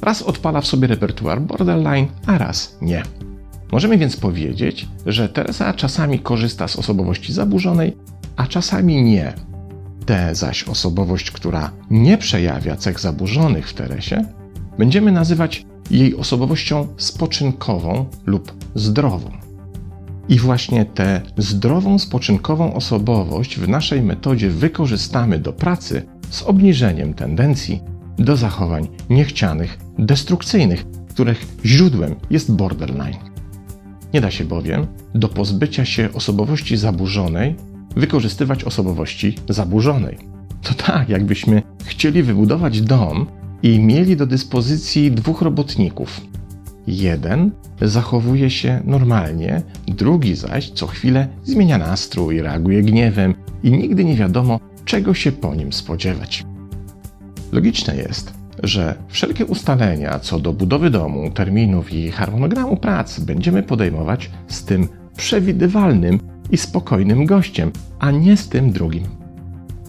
Raz 0.02 0.22
odpala 0.22 0.62
w 0.62 0.68
sobie 0.68 0.88
repertuar 0.88 1.42
borderline, 1.42 2.08
a 2.26 2.38
raz 2.38 2.78
nie. 2.82 3.04
Możemy 3.72 3.98
więc 3.98 4.18
powiedzieć, 4.18 4.88
że 5.06 5.30
Teresa 5.30 5.74
czasami 5.74 6.20
korzysta 6.20 6.68
z 6.68 6.76
osobowości 6.76 7.34
zaburzonej, 7.34 7.98
a 8.36 8.48
czasami 8.48 9.04
nie, 9.04 9.34
Tę 10.06 10.36
zaś 10.36 10.64
osobowość, 10.64 11.32
która 11.32 11.72
nie 11.90 12.18
przejawia 12.18 12.76
cech 12.76 13.00
zaburzonych 13.00 13.70
w 13.70 13.74
Teresie, 13.74 14.26
będziemy 14.78 15.12
nazywać 15.12 15.66
jej 15.92 16.16
osobowością 16.16 16.88
spoczynkową 16.98 18.06
lub 18.26 18.54
zdrową. 18.76 19.32
I 20.30 20.40
właśnie 20.40 20.86
tę 20.86 21.22
zdrową, 21.38 22.00
spoczynkową 22.00 22.74
osobowość 22.74 23.60
w 23.60 23.70
naszej 23.70 24.02
metodzie 24.02 24.50
wykorzystamy 24.50 25.40
do 25.40 25.54
pracy 25.54 26.06
z 26.30 26.44
obniżeniem 26.44 27.14
tendencji 27.14 27.82
do 28.18 28.38
zachowań 28.38 28.88
niechcianych, 29.10 29.80
destrukcyjnych, 30.00 30.86
których 31.10 31.48
źródłem 31.66 32.16
jest 32.30 32.52
borderline. 32.56 33.18
Nie 34.14 34.22
da 34.22 34.32
się 34.32 34.46
bowiem 34.46 34.88
do 35.16 35.30
pozbycia 35.30 35.86
się 35.86 36.10
osobowości 36.14 36.78
zaburzonej 36.78 37.56
wykorzystywać 37.96 38.64
osobowości 38.64 39.36
zaburzonej. 39.50 40.18
To 40.64 40.74
tak, 40.74 41.10
jakbyśmy 41.10 41.62
chcieli 41.86 42.24
wybudować 42.24 42.82
dom 42.82 43.26
i 43.64 43.80
mieli 43.80 44.18
do 44.18 44.26
dyspozycji 44.26 45.12
dwóch 45.12 45.42
robotników. 45.42 46.22
Jeden 46.88 47.52
zachowuje 47.82 48.50
się 48.50 48.82
normalnie, 48.86 49.62
drugi 49.88 50.36
zaś 50.36 50.70
co 50.70 50.88
chwilę 50.88 51.28
zmienia 51.44 51.78
nastrój, 51.78 52.42
reaguje 52.42 52.84
gniewem 52.84 53.34
i 53.64 53.72
nigdy 53.72 54.06
nie 54.06 54.16
wiadomo, 54.16 54.60
czego 54.86 55.14
się 55.14 55.32
po 55.32 55.56
nim 55.56 55.74
spodziewać. 55.74 56.46
Logiczne 57.52 57.96
jest, 57.96 58.34
że 58.64 58.96
wszelkie 59.08 59.46
ustalenia 59.46 60.20
co 60.20 60.40
do 60.40 60.54
budowy 60.54 60.90
domu, 60.90 61.32
terminów 61.32 61.94
i 61.94 62.12
harmonogramu 62.12 62.78
prac 62.78 63.20
będziemy 63.20 63.64
podejmować 63.64 64.30
z 64.48 64.64
tym 64.64 64.88
przewidywalnym 65.18 66.20
i 66.52 66.58
spokojnym 66.58 67.26
gościem, 67.26 67.72
a 68.00 68.12
nie 68.12 68.38
z 68.38 68.50
tym 68.50 68.72
drugim. 68.72 69.04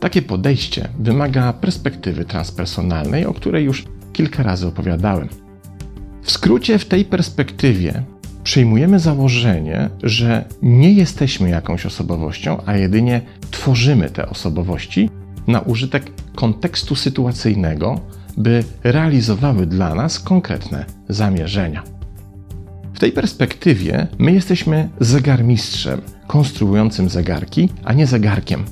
Takie 0.00 0.22
podejście 0.22 0.88
wymaga 0.98 1.52
perspektywy 1.52 2.24
transpersonalnej, 2.24 3.26
o 3.26 3.34
której 3.34 3.64
już 3.64 3.84
kilka 4.12 4.42
razy 4.42 4.66
opowiadałem. 4.66 5.28
W 6.22 6.30
skrócie, 6.30 6.78
w 6.78 6.84
tej 6.84 7.04
perspektywie 7.04 8.02
przyjmujemy 8.44 8.98
założenie, 8.98 9.90
że 10.02 10.44
nie 10.62 10.92
jesteśmy 10.92 11.48
jakąś 11.50 11.86
osobowością, 11.86 12.60
a 12.66 12.76
jedynie 12.76 13.20
tworzymy 13.50 14.10
te 14.10 14.28
osobowości 14.28 15.10
na 15.46 15.60
użytek 15.60 16.10
kontekstu 16.34 16.96
sytuacyjnego, 16.96 18.00
by 18.36 18.64
realizowały 18.84 19.66
dla 19.66 19.94
nas 19.94 20.20
konkretne 20.20 20.84
zamierzenia. 21.08 21.82
W 22.94 22.98
tej 22.98 23.12
perspektywie 23.12 24.06
my 24.18 24.32
jesteśmy 24.32 24.88
zegarmistrzem, 25.00 26.00
konstruującym 26.26 27.08
zegarki, 27.08 27.68
a 27.84 27.92
nie 27.92 28.06
zegarkiem. 28.06 28.64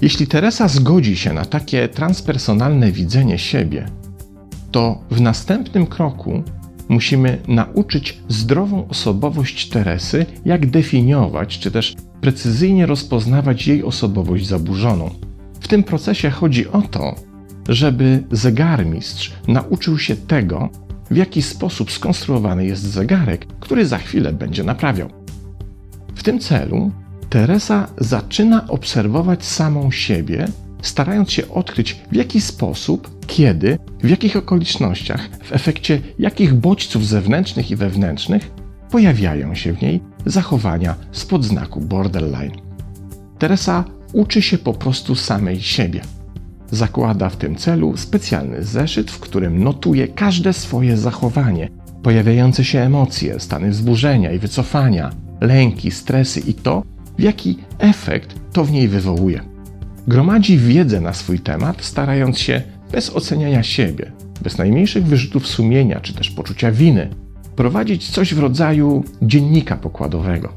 Jeśli 0.00 0.26
Teresa 0.26 0.68
zgodzi 0.68 1.16
się 1.16 1.32
na 1.32 1.44
takie 1.44 1.88
transpersonalne 1.88 2.92
widzenie 2.92 3.38
siebie, 3.38 3.86
to 4.70 5.00
w 5.10 5.20
następnym 5.20 5.86
kroku 5.86 6.42
musimy 6.88 7.38
nauczyć 7.48 8.18
zdrową 8.28 8.88
osobowość 8.88 9.68
Teresy, 9.68 10.26
jak 10.44 10.70
definiować 10.70 11.58
czy 11.58 11.70
też 11.70 11.96
precyzyjnie 12.20 12.86
rozpoznawać 12.86 13.66
jej 13.66 13.84
osobowość 13.84 14.46
zaburzoną. 14.46 15.10
W 15.60 15.68
tym 15.68 15.82
procesie 15.82 16.30
chodzi 16.30 16.68
o 16.68 16.82
to, 16.82 17.14
żeby 17.68 18.24
zegarmistrz 18.30 19.32
nauczył 19.48 19.98
się 19.98 20.16
tego, 20.16 20.68
w 21.10 21.16
jaki 21.16 21.42
sposób 21.42 21.92
skonstruowany 21.92 22.66
jest 22.66 22.82
zegarek, 22.82 23.46
który 23.60 23.86
za 23.86 23.98
chwilę 23.98 24.32
będzie 24.32 24.64
naprawiał. 24.64 25.17
W 26.18 26.22
tym 26.22 26.38
celu 26.38 26.90
Teresa 27.30 27.88
zaczyna 27.98 28.68
obserwować 28.68 29.44
samą 29.44 29.90
siebie, 29.90 30.48
starając 30.82 31.32
się 31.32 31.48
odkryć, 31.48 32.00
w 32.12 32.16
jaki 32.16 32.40
sposób, 32.40 33.26
kiedy, 33.26 33.78
w 34.02 34.08
jakich 34.08 34.36
okolicznościach, 34.36 35.28
w 35.42 35.52
efekcie 35.52 36.00
jakich 36.18 36.54
bodźców 36.54 37.06
zewnętrznych 37.06 37.70
i 37.70 37.76
wewnętrznych 37.76 38.50
pojawiają 38.90 39.54
się 39.54 39.72
w 39.72 39.82
niej 39.82 40.00
zachowania 40.26 40.94
spod 41.12 41.44
znaku 41.44 41.80
borderline. 41.80 42.56
Teresa 43.38 43.84
uczy 44.12 44.42
się 44.42 44.58
po 44.58 44.74
prostu 44.74 45.14
samej 45.14 45.60
siebie. 45.60 46.00
Zakłada 46.70 47.28
w 47.28 47.36
tym 47.36 47.56
celu 47.56 47.96
specjalny 47.96 48.64
zeszyt, 48.64 49.10
w 49.10 49.20
którym 49.20 49.64
notuje 49.64 50.08
każde 50.08 50.52
swoje 50.52 50.96
zachowanie, 50.96 51.68
pojawiające 52.02 52.64
się 52.64 52.80
emocje, 52.80 53.40
stany 53.40 53.70
wzburzenia 53.70 54.32
i 54.32 54.38
wycofania, 54.38 55.10
lęki, 55.40 55.90
stresy 55.90 56.40
i 56.40 56.54
to, 56.54 56.82
w 57.18 57.22
jaki 57.22 57.58
efekt 57.78 58.34
to 58.52 58.64
w 58.64 58.72
niej 58.72 58.88
wywołuje. 58.88 59.40
Gromadzi 60.08 60.58
wiedzę 60.58 61.00
na 61.00 61.12
swój 61.12 61.40
temat, 61.40 61.84
starając 61.84 62.38
się 62.38 62.62
bez 62.92 63.16
oceniania 63.16 63.62
siebie, 63.62 64.12
bez 64.42 64.58
najmniejszych 64.58 65.06
wyrzutów 65.06 65.46
sumienia 65.46 66.00
czy 66.00 66.14
też 66.14 66.30
poczucia 66.30 66.72
winy, 66.72 67.10
prowadzić 67.56 68.10
coś 68.10 68.34
w 68.34 68.38
rodzaju 68.38 69.04
dziennika 69.22 69.76
pokładowego. 69.76 70.52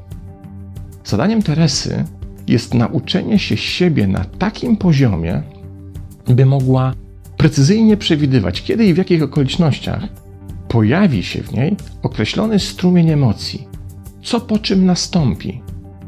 Zadaniem 1.06 1.42
Teresy 1.42 2.06
jest 2.48 2.74
nauczenie 2.74 3.40
się 3.40 3.58
siebie 3.58 4.08
na 4.08 4.26
takim 4.26 4.78
poziomie, 4.78 5.44
by 6.28 6.46
mogła 6.46 6.94
precyzyjnie 7.38 7.98
przewidywać, 7.98 8.64
kiedy 8.64 8.86
i 8.86 8.94
w 8.94 8.98
jakich 8.98 9.24
okolicznościach 9.24 10.08
pojawi 10.68 11.24
się 11.24 11.44
w 11.44 11.54
niej 11.54 11.76
określony 12.04 12.60
strumień 12.60 13.10
emocji, 13.10 13.68
co 14.24 14.40
po 14.40 14.60
czym 14.60 14.86
nastąpi 14.86 15.62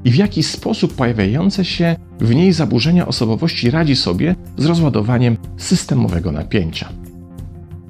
i 0.05 0.11
w 0.11 0.15
jaki 0.15 0.43
sposób 0.43 0.95
pojawiające 0.95 1.65
się 1.65 1.95
w 2.19 2.35
niej 2.35 2.53
zaburzenia 2.53 3.07
osobowości 3.07 3.71
radzi 3.71 3.95
sobie 3.95 4.35
z 4.57 4.65
rozładowaniem 4.65 5.37
systemowego 5.57 6.31
napięcia. 6.31 6.89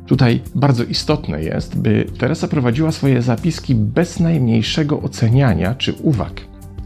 Tutaj 0.07 0.41
bardzo 0.55 0.83
istotne 0.83 1.43
jest, 1.43 1.77
by 1.77 2.05
Teresa 2.17 2.47
prowadziła 2.47 2.91
swoje 2.91 3.21
zapiski 3.21 3.75
bez 3.75 4.19
najmniejszego 4.19 5.01
oceniania 5.01 5.75
czy 5.75 5.93
uwag. 5.93 6.41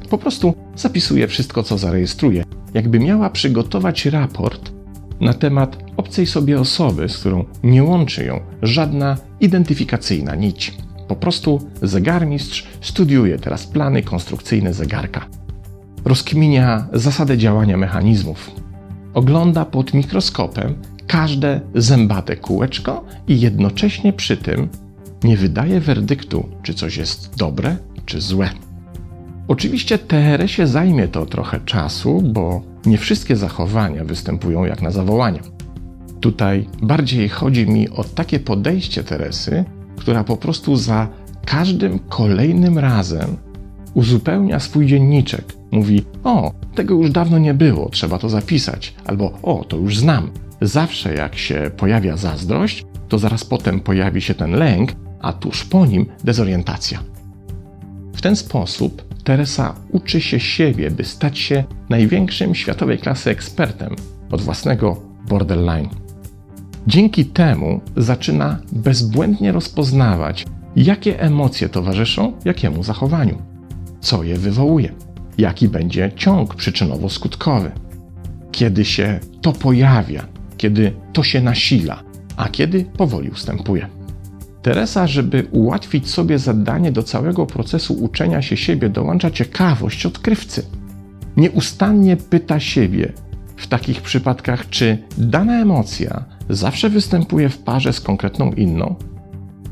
Po 0.09 0.17
prostu 0.17 0.53
zapisuje 0.75 1.27
wszystko, 1.27 1.63
co 1.63 1.77
zarejestruje, 1.77 2.43
jakby 2.73 2.99
miała 2.99 3.29
przygotować 3.29 4.05
raport 4.05 4.71
na 5.21 5.33
temat 5.33 5.77
obcej 5.97 6.25
sobie 6.25 6.59
osoby, 6.59 7.09
z 7.09 7.17
którą 7.17 7.45
nie 7.63 7.83
łączy 7.83 8.25
ją 8.25 8.39
żadna 8.61 9.17
identyfikacyjna 9.39 10.35
nić. 10.35 10.77
Po 11.07 11.15
prostu 11.15 11.59
zegarmistrz 11.81 12.67
studiuje 12.81 13.39
teraz 13.39 13.67
plany 13.67 14.03
konstrukcyjne 14.03 14.73
zegarka. 14.73 15.25
Rozkminia 16.05 16.87
zasadę 16.93 17.37
działania 17.37 17.77
mechanizmów. 17.77 18.51
Ogląda 19.13 19.65
pod 19.65 19.93
mikroskopem 19.93 20.75
każde 21.07 21.61
zębate 21.75 22.35
kółeczko 22.35 23.05
i 23.27 23.39
jednocześnie 23.39 24.13
przy 24.13 24.37
tym 24.37 24.69
nie 25.23 25.37
wydaje 25.37 25.79
werdyktu, 25.79 26.49
czy 26.63 26.73
coś 26.73 26.97
jest 26.97 27.35
dobre, 27.37 27.77
czy 28.05 28.21
złe. 28.21 28.49
Oczywiście 29.47 29.97
Teresie 29.97 30.67
zajmie 30.67 31.07
to 31.07 31.25
trochę 31.25 31.59
czasu, 31.59 32.21
bo 32.21 32.61
nie 32.85 32.97
wszystkie 32.97 33.35
zachowania 33.35 34.05
występują 34.05 34.65
jak 34.65 34.81
na 34.81 34.91
zawołanie. 34.91 35.39
Tutaj 36.19 36.67
bardziej 36.81 37.29
chodzi 37.29 37.67
mi 37.67 37.89
o 37.89 38.03
takie 38.03 38.39
podejście 38.39 39.03
Teresy, 39.03 39.65
która 39.97 40.23
po 40.23 40.37
prostu 40.37 40.75
za 40.75 41.07
każdym 41.45 41.99
kolejnym 41.99 42.79
razem 42.79 43.37
uzupełnia 43.93 44.59
swój 44.59 44.85
dzienniczek. 44.85 45.53
Mówi: 45.71 46.03
O, 46.23 46.51
tego 46.75 46.95
już 46.95 47.11
dawno 47.11 47.37
nie 47.37 47.53
było, 47.53 47.89
trzeba 47.89 48.17
to 48.17 48.29
zapisać, 48.29 48.95
albo 49.05 49.39
O, 49.41 49.63
to 49.63 49.77
już 49.77 49.97
znam. 49.97 50.31
Zawsze 50.61 51.13
jak 51.13 51.35
się 51.35 51.71
pojawia 51.77 52.17
zazdrość, 52.17 52.85
to 53.09 53.19
zaraz 53.19 53.45
potem 53.45 53.79
pojawi 53.79 54.21
się 54.21 54.33
ten 54.33 54.51
lęk, 54.51 54.91
a 55.21 55.33
tuż 55.33 55.65
po 55.65 55.85
nim 55.85 56.05
dezorientacja. 56.23 56.99
W 58.15 58.21
ten 58.21 58.35
sposób 58.35 59.07
Teresa 59.23 59.75
uczy 59.91 60.21
się 60.21 60.39
siebie, 60.39 60.91
by 60.91 61.03
stać 61.03 61.39
się 61.39 61.63
największym 61.89 62.55
światowej 62.55 62.97
klasy 62.97 63.29
ekspertem 63.29 63.95
od 64.31 64.41
własnego 64.41 65.01
borderline. 65.27 65.89
Dzięki 66.87 67.25
temu 67.25 67.81
zaczyna 67.97 68.59
bezbłędnie 68.71 69.51
rozpoznawać, 69.51 70.45
jakie 70.75 71.21
emocje 71.21 71.69
towarzyszą 71.69 72.33
jakiemu 72.45 72.83
zachowaniu, 72.83 73.41
co 73.99 74.23
je 74.23 74.35
wywołuje, 74.35 74.91
jaki 75.37 75.67
będzie 75.67 76.11
ciąg 76.15 76.55
przyczynowo-skutkowy, 76.55 77.69
kiedy 78.51 78.85
się 78.85 79.19
to 79.41 79.53
pojawia, 79.53 80.25
kiedy 80.57 80.93
to 81.13 81.23
się 81.23 81.41
nasila, 81.41 82.03
a 82.37 82.49
kiedy 82.49 82.85
powoli 82.97 83.29
ustępuje. 83.29 83.87
Teresa, 84.61 85.07
żeby 85.07 85.47
ułatwić 85.51 86.09
sobie 86.09 86.39
zadanie 86.39 86.91
do 86.91 87.03
całego 87.03 87.45
procesu 87.45 87.93
uczenia 87.93 88.41
się 88.41 88.57
siebie, 88.57 88.89
dołącza 88.89 89.31
ciekawość 89.31 90.05
odkrywcy. 90.05 90.63
Nieustannie 91.37 92.17
pyta 92.17 92.59
siebie 92.59 93.13
w 93.57 93.67
takich 93.67 94.01
przypadkach, 94.01 94.69
czy 94.69 94.97
dana 95.17 95.61
emocja 95.61 96.36
zawsze 96.49 96.89
występuje 96.89 97.49
w 97.49 97.57
parze 97.57 97.93
z 97.93 98.01
konkretną 98.01 98.51
inną, 98.51 98.95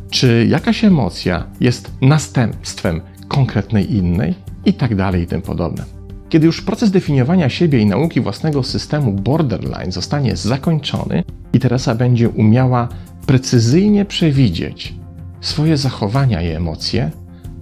czy 0.10 0.48
jakaś 0.50 0.84
emocja 0.84 1.46
jest 1.60 1.92
następstwem 2.02 3.02
konkretnej 3.28 3.96
innej 3.96 4.36
i 4.66 4.74
tak 4.74 4.96
dalej 4.96 5.24
i 5.24 5.28
tym 5.28 5.42
podobne. 5.42 5.86
Kiedy 6.30 6.46
już 6.46 6.62
proces 6.62 6.92
definiowania 6.92 7.50
siebie 7.50 7.80
i 7.80 7.86
nauki 7.86 8.22
własnego 8.22 8.64
systemu 8.64 9.14
borderline 9.14 9.92
zostanie 9.92 10.36
zakończony 10.36 11.24
i 11.54 11.60
Teresa 11.60 11.96
będzie 11.96 12.30
umiała 12.30 12.88
precyzyjnie 13.26 14.06
przewidzieć 14.06 14.94
swoje 15.42 15.78
zachowania 15.78 16.42
i 16.42 16.48
emocje, 16.48 17.12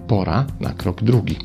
pora 0.06 0.46
na 0.60 0.70
krok 0.70 1.02
drugi. 1.02 1.36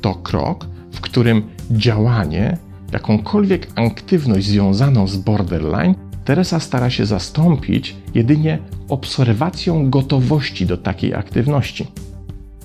To 0.00 0.14
krok, 0.14 0.66
w 0.92 1.00
którym 1.00 1.42
działanie, 1.70 2.58
jakąkolwiek 2.92 3.68
aktywność 3.74 4.46
związaną 4.46 5.06
z 5.06 5.16
borderline, 5.16 5.94
Teresa 6.30 6.60
stara 6.60 6.90
się 6.90 7.06
zastąpić 7.06 7.96
jedynie 8.14 8.58
obserwacją 8.88 9.90
gotowości 9.90 10.66
do 10.66 10.76
takiej 10.76 11.14
aktywności. 11.14 11.86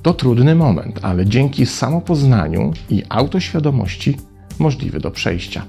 To 0.01 0.13
trudny 0.13 0.56
moment, 0.56 0.99
ale 1.01 1.25
dzięki 1.25 1.65
samopoznaniu 1.65 2.73
i 2.89 3.04
autoświadomości 3.10 4.17
możliwy 4.60 4.99
do 4.99 5.12
przejścia. 5.12 5.65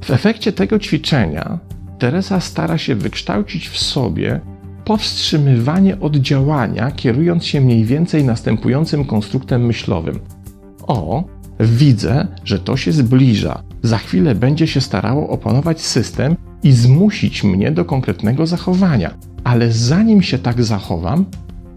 W 0.00 0.10
efekcie 0.10 0.52
tego 0.52 0.78
ćwiczenia 0.78 1.58
Teresa 1.98 2.40
stara 2.40 2.78
się 2.78 2.94
wykształcić 2.94 3.68
w 3.68 3.78
sobie 3.78 4.40
powstrzymywanie 4.84 6.00
od 6.00 6.16
działania, 6.16 6.90
kierując 6.90 7.44
się 7.44 7.60
mniej 7.60 7.84
więcej 7.84 8.24
następującym 8.24 9.04
konstruktem 9.04 9.66
myślowym. 9.66 10.20
O, 10.86 11.24
widzę, 11.60 12.26
że 12.44 12.58
to 12.58 12.76
się 12.76 12.92
zbliża. 12.92 13.62
Za 13.82 13.98
chwilę 13.98 14.34
będzie 14.34 14.66
się 14.66 14.80
starało 14.80 15.28
opanować 15.28 15.80
system 15.80 16.36
i 16.66 16.72
zmusić 16.72 17.44
mnie 17.44 17.72
do 17.72 17.84
konkretnego 17.84 18.46
zachowania. 18.46 19.14
Ale 19.44 19.72
zanim 19.72 20.22
się 20.22 20.38
tak 20.38 20.62
zachowam, 20.62 21.24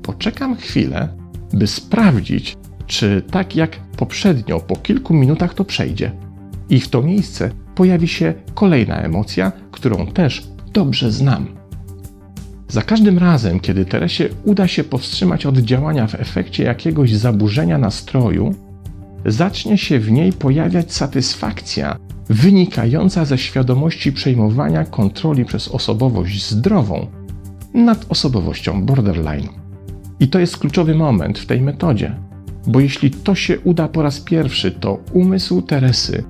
poczekam 0.01 0.55
chwilę, 0.55 1.07
by 1.53 1.67
sprawdzić, 1.67 2.57
czy 2.87 3.23
tak 3.31 3.55
jak 3.55 3.79
poprzednio, 3.97 4.59
po 4.59 4.75
kilku 4.75 5.13
minutach 5.13 5.53
to 5.53 5.65
przejdzie. 5.65 6.11
I 6.69 6.79
w 6.79 6.87
to 6.87 7.01
miejsce 7.01 7.51
pojawi 7.75 8.07
się 8.07 8.33
kolejna 8.53 9.01
emocja, 9.01 9.51
którą 9.71 10.07
też 10.07 10.47
dobrze 10.73 11.11
znam. 11.11 11.47
Za 12.67 12.81
każdym 12.81 13.17
razem, 13.17 13.59
kiedy 13.59 13.85
Teresie 13.85 14.29
uda 14.45 14.67
się 14.67 14.83
powstrzymać 14.83 15.45
od 15.45 15.57
działania 15.57 16.07
w 16.07 16.15
efekcie 16.15 16.63
jakiegoś 16.63 17.13
zaburzenia 17.13 17.77
nastroju, 17.77 18.55
zacznie 19.25 19.77
się 19.77 19.99
w 19.99 20.11
niej 20.11 20.33
pojawiać 20.33 20.93
satysfakcja 20.93 22.08
wynikająca 22.29 23.25
ze 23.25 23.37
świadomości 23.37 24.11
przejmowania 24.11 24.85
kontroli 24.85 25.45
przez 25.45 25.67
osobowość 25.67 26.49
zdrową 26.49 27.07
nad 27.73 28.05
osobowością 28.09 28.85
borderline. 28.85 29.47
I 30.19 30.27
to 30.27 30.39
jest 30.39 30.57
kluczowy 30.57 30.95
moment 30.95 31.39
w 31.39 31.45
tej 31.45 31.61
metodzie, 31.61 32.15
bo 32.67 32.79
jeśli 32.79 33.11
to 33.11 33.35
się 33.35 33.59
uda 33.59 33.87
po 33.87 34.01
raz 34.01 34.19
pierwszy, 34.19 34.71
to 34.71 34.99
umysł 35.13 35.61
Teresy 35.61 36.23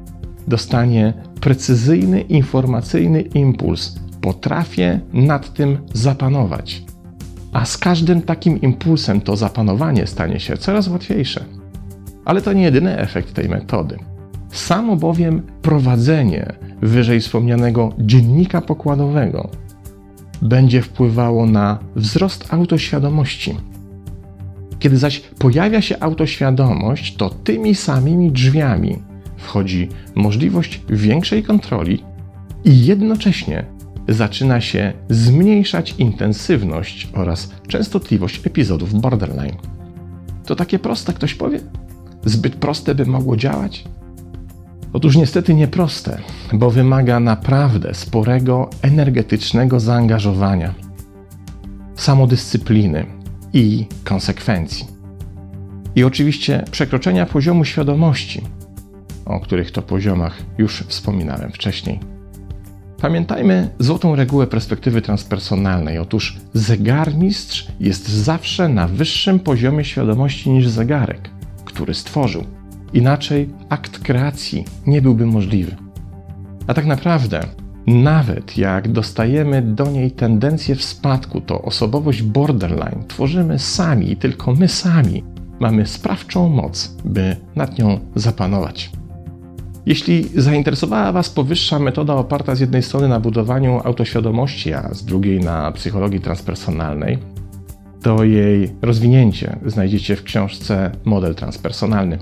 dostanie 0.49 1.13
precyzyjny, 1.41 2.21
informacyjny 2.21 3.21
impuls. 3.21 3.95
Potrafię 4.21 4.99
nad 5.13 5.53
tym 5.53 5.77
zapanować. 5.93 6.83
A 7.53 7.65
z 7.65 7.77
każdym 7.77 8.21
takim 8.21 8.61
impulsem 8.61 9.21
to 9.21 9.35
zapanowanie 9.35 10.07
stanie 10.07 10.39
się 10.39 10.57
coraz 10.57 10.87
łatwiejsze. 10.87 11.45
Ale 12.25 12.41
to 12.41 12.53
nie 12.53 12.63
jedyny 12.63 12.97
efekt 12.97 13.33
tej 13.33 13.49
metody. 13.49 13.97
Samo 14.51 14.95
bowiem 14.95 15.41
prowadzenie 15.61 16.53
wyżej 16.81 17.19
wspomnianego 17.19 17.93
dziennika 17.99 18.61
pokładowego 18.61 19.49
będzie 20.41 20.81
wpływało 20.81 21.45
na 21.45 21.79
wzrost 21.95 22.53
autoświadomości. 22.53 23.55
Kiedy 24.79 24.97
zaś 24.97 25.19
pojawia 25.19 25.81
się 25.81 25.99
autoświadomość, 25.99 27.15
to 27.15 27.29
tymi 27.29 27.75
samymi 27.75 28.31
drzwiami 28.31 28.97
wchodzi 29.37 29.89
możliwość 30.15 30.81
większej 30.89 31.43
kontroli 31.43 32.03
i 32.65 32.85
jednocześnie 32.85 33.65
zaczyna 34.07 34.61
się 34.61 34.93
zmniejszać 35.09 35.95
intensywność 35.97 37.09
oraz 37.13 37.51
częstotliwość 37.67 38.47
epizodów 38.47 39.01
borderline. 39.01 39.57
To 40.45 40.55
takie 40.55 40.79
proste, 40.79 41.13
ktoś 41.13 41.33
powie? 41.33 41.59
Zbyt 42.25 42.55
proste, 42.55 42.95
by 42.95 43.05
mogło 43.05 43.37
działać? 43.37 43.85
Otóż 44.93 45.15
niestety 45.15 45.53
nieproste, 45.53 46.17
bo 46.53 46.71
wymaga 46.71 47.19
naprawdę 47.19 47.93
sporego 47.93 48.69
energetycznego 48.81 49.79
zaangażowania, 49.79 50.73
samodyscypliny 51.95 53.05
i 53.53 53.85
konsekwencji. 54.03 54.87
I 55.95 56.03
oczywiście 56.03 56.65
przekroczenia 56.71 57.25
poziomu 57.25 57.65
świadomości, 57.65 58.41
o 59.25 59.39
których 59.39 59.71
to 59.71 59.81
poziomach 59.81 60.37
już 60.57 60.83
wspominałem 60.87 61.51
wcześniej. 61.51 61.99
Pamiętajmy 63.01 63.69
złotą 63.79 64.15
regułę 64.15 64.47
perspektywy 64.47 65.01
transpersonalnej. 65.01 65.97
Otóż 65.97 66.37
zegarmistrz 66.53 67.67
jest 67.79 68.07
zawsze 68.09 68.69
na 68.69 68.87
wyższym 68.87 69.39
poziomie 69.39 69.85
świadomości 69.85 70.49
niż 70.49 70.67
zegarek, 70.67 71.29
który 71.65 71.93
stworzył. 71.93 72.58
Inaczej 72.93 73.49
akt 73.69 73.99
kreacji 73.99 74.65
nie 74.87 75.01
byłby 75.01 75.25
możliwy. 75.25 75.75
A 76.67 76.73
tak 76.73 76.85
naprawdę, 76.85 77.39
nawet 77.87 78.57
jak 78.57 78.87
dostajemy 78.91 79.61
do 79.61 79.91
niej 79.91 80.11
tendencję 80.11 80.75
w 80.75 80.83
spadku, 80.83 81.41
to 81.41 81.61
osobowość 81.61 82.21
borderline 82.21 83.03
tworzymy 83.07 83.59
sami 83.59 84.15
tylko 84.15 84.53
my 84.53 84.67
sami 84.67 85.23
mamy 85.59 85.85
sprawczą 85.85 86.49
moc, 86.49 86.95
by 87.05 87.35
nad 87.55 87.79
nią 87.79 87.99
zapanować. 88.15 88.91
Jeśli 89.85 90.29
zainteresowała 90.35 91.11
Was 91.11 91.29
powyższa 91.29 91.79
metoda 91.79 92.15
oparta 92.15 92.55
z 92.55 92.59
jednej 92.59 92.83
strony 92.83 93.07
na 93.07 93.19
budowaniu 93.19 93.81
autoświadomości, 93.83 94.73
a 94.73 94.93
z 94.93 95.05
drugiej 95.05 95.39
na 95.39 95.71
psychologii 95.71 96.19
transpersonalnej, 96.19 97.17
to 98.01 98.23
jej 98.23 98.71
rozwinięcie 98.81 99.59
znajdziecie 99.65 100.15
w 100.15 100.23
książce 100.23 100.91
Model 101.05 101.35
Transpersonalny. 101.35 102.17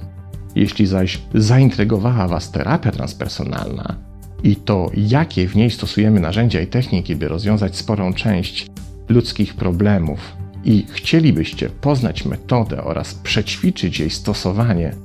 Jeśli 0.57 0.87
zaś 0.87 1.21
zaintrygowała 1.33 2.27
Was 2.27 2.51
terapia 2.51 2.91
transpersonalna 2.91 3.95
i 4.43 4.55
to, 4.55 4.91
jakie 4.97 5.47
w 5.47 5.55
niej 5.55 5.71
stosujemy 5.71 6.19
narzędzia 6.19 6.61
i 6.61 6.67
techniki, 6.67 7.15
by 7.15 7.27
rozwiązać 7.27 7.75
sporą 7.75 8.13
część 8.13 8.67
ludzkich 9.09 9.53
problemów, 9.53 10.37
i 10.65 10.85
chcielibyście 10.91 11.69
poznać 11.69 12.25
metodę 12.25 12.83
oraz 12.83 13.13
przećwiczyć 13.13 13.99
jej 13.99 14.09
stosowanie 14.09 14.95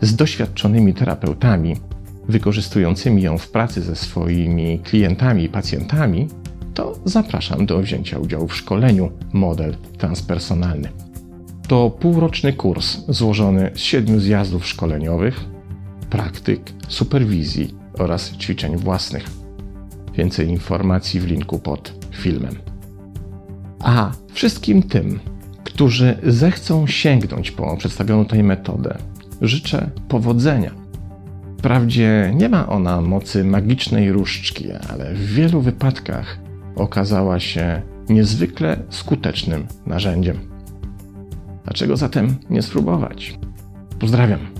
z 0.00 0.16
doświadczonymi 0.16 0.94
terapeutami, 0.94 1.76
wykorzystującymi 2.28 3.22
ją 3.22 3.38
w 3.38 3.50
pracy 3.50 3.82
ze 3.82 3.96
swoimi 3.96 4.78
klientami 4.78 5.44
i 5.44 5.48
pacjentami, 5.48 6.28
to 6.74 6.98
zapraszam 7.04 7.66
do 7.66 7.78
wzięcia 7.78 8.18
udziału 8.18 8.48
w 8.48 8.56
szkoleniu 8.56 9.10
Model 9.32 9.76
Transpersonalny. 9.98 10.88
To 11.68 11.90
półroczny 11.90 12.52
kurs 12.52 12.98
złożony 13.08 13.70
z 13.74 13.78
siedmiu 13.78 14.20
zjazdów 14.20 14.66
szkoleniowych, 14.66 15.44
praktyk, 16.10 16.60
superwizji 16.88 17.74
oraz 17.98 18.36
ćwiczeń 18.36 18.76
własnych. 18.76 19.24
Więcej 20.14 20.48
informacji 20.48 21.20
w 21.20 21.26
linku 21.26 21.58
pod 21.58 22.06
filmem. 22.10 22.54
A 23.80 24.12
wszystkim 24.32 24.82
tym, 24.82 25.20
którzy 25.64 26.18
zechcą 26.22 26.86
sięgnąć 26.86 27.50
po 27.50 27.76
przedstawioną 27.76 28.24
tutaj 28.24 28.42
metodę, 28.42 28.98
życzę 29.40 29.90
powodzenia 30.08 30.82
Wprawdzie 31.62 32.32
nie 32.34 32.48
ma 32.48 32.68
ona 32.68 33.00
mocy 33.00 33.44
magicznej 33.44 34.12
różdżki, 34.12 34.72
ale 34.72 35.14
w 35.14 35.26
wielu 35.26 35.60
wypadkach 35.60 36.38
okazała 36.76 37.40
się 37.40 37.82
niezwykle 38.08 38.76
skutecznym 38.90 39.66
narzędziem. 39.86 40.51
Dlaczego 41.64 41.96
zatem 41.96 42.36
nie 42.50 42.62
spróbować? 42.62 43.38
Pozdrawiam. 43.98 44.51